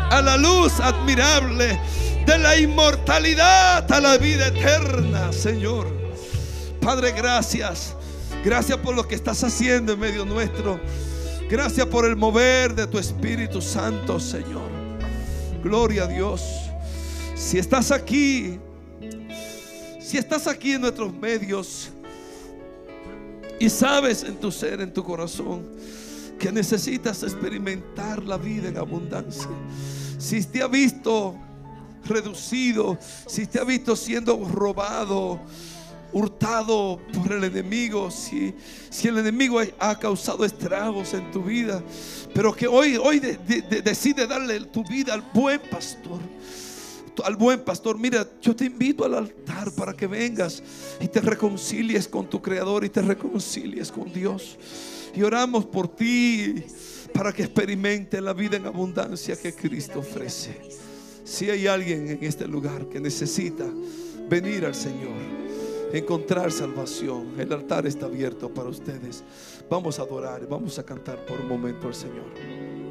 a 0.09 0.21
la 0.21 0.37
luz 0.37 0.79
admirable 0.79 1.79
de 2.25 2.37
la 2.37 2.55
inmortalidad 2.55 3.91
a 3.91 3.99
la 3.99 4.17
vida 4.17 4.47
eterna, 4.47 5.31
Señor. 5.33 6.00
Padre, 6.81 7.11
gracias. 7.11 7.95
Gracias 8.43 8.77
por 8.79 8.95
lo 8.95 9.07
que 9.07 9.13
estás 9.13 9.43
haciendo 9.43 9.93
en 9.93 9.99
medio 9.99 10.25
nuestro. 10.25 10.79
Gracias 11.47 11.85
por 11.85 12.05
el 12.05 12.15
mover 12.15 12.73
de 12.73 12.87
tu 12.87 12.97
Espíritu 12.97 13.61
Santo, 13.61 14.19
Señor. 14.19 14.67
Gloria 15.63 16.05
a 16.05 16.07
Dios. 16.07 16.41
Si 17.35 17.59
estás 17.59 17.91
aquí, 17.91 18.59
si 19.99 20.17
estás 20.17 20.47
aquí 20.47 20.73
en 20.73 20.81
nuestros 20.81 21.13
medios 21.13 21.89
y 23.59 23.69
sabes 23.69 24.23
en 24.23 24.37
tu 24.37 24.51
ser, 24.51 24.81
en 24.81 24.91
tu 24.91 25.03
corazón, 25.03 25.63
que 26.39 26.51
necesitas 26.51 27.21
experimentar 27.21 28.23
la 28.23 28.37
vida 28.37 28.69
en 28.69 28.77
abundancia. 28.77 29.51
Si 30.17 30.43
te 30.45 30.63
ha 30.63 30.67
visto 30.67 31.35
reducido, 32.05 32.97
si 33.27 33.45
te 33.45 33.59
ha 33.59 33.63
visto 33.63 33.95
siendo 33.95 34.43
robado, 34.45 35.39
hurtado 36.13 36.99
por 37.13 37.31
el 37.31 37.43
enemigo, 37.43 38.11
si, 38.11 38.53
si 38.89 39.07
el 39.07 39.17
enemigo 39.17 39.59
ha 39.79 39.99
causado 39.99 40.45
estragos 40.45 41.13
en 41.13 41.31
tu 41.31 41.43
vida, 41.43 41.81
pero 42.33 42.53
que 42.53 42.67
hoy, 42.67 42.97
hoy 42.97 43.19
decide 43.19 44.27
darle 44.27 44.59
tu 44.65 44.83
vida 44.83 45.13
al 45.13 45.21
buen 45.33 45.61
pastor. 45.69 46.19
Al 47.23 47.35
buen 47.35 47.63
pastor, 47.63 47.99
mira, 47.99 48.27
yo 48.41 48.55
te 48.55 48.65
invito 48.65 49.05
al 49.05 49.13
altar 49.13 49.71
para 49.73 49.93
que 49.93 50.07
vengas 50.07 50.63
y 50.99 51.07
te 51.07 51.21
reconcilies 51.21 52.07
con 52.07 52.27
tu 52.29 52.41
creador 52.41 52.83
y 52.85 52.89
te 52.89 53.01
reconcilies 53.01 53.91
con 53.91 54.11
Dios. 54.11 54.57
Y 55.13 55.21
oramos 55.21 55.65
por 55.65 55.89
ti 55.89 56.63
para 57.13 57.33
que 57.33 57.43
experimente 57.43 58.21
la 58.21 58.33
vida 58.33 58.57
en 58.57 58.65
abundancia 58.65 59.35
que 59.35 59.53
Cristo 59.53 59.99
ofrece. 59.99 60.57
Si 61.23 61.49
hay 61.49 61.67
alguien 61.67 62.07
en 62.07 62.23
este 62.23 62.47
lugar 62.47 62.87
que 62.87 62.99
necesita 62.99 63.65
venir 64.29 64.65
al 64.65 64.75
Señor, 64.75 65.11
encontrar 65.93 66.51
salvación, 66.51 67.33
el 67.37 67.51
altar 67.53 67.85
está 67.85 68.05
abierto 68.05 68.49
para 68.49 68.69
ustedes. 68.69 69.23
Vamos 69.69 69.99
a 69.99 70.03
adorar, 70.03 70.47
vamos 70.47 70.77
a 70.79 70.83
cantar 70.83 71.25
por 71.25 71.39
un 71.39 71.47
momento 71.47 71.87
al 71.87 71.95
Señor. 71.95 72.90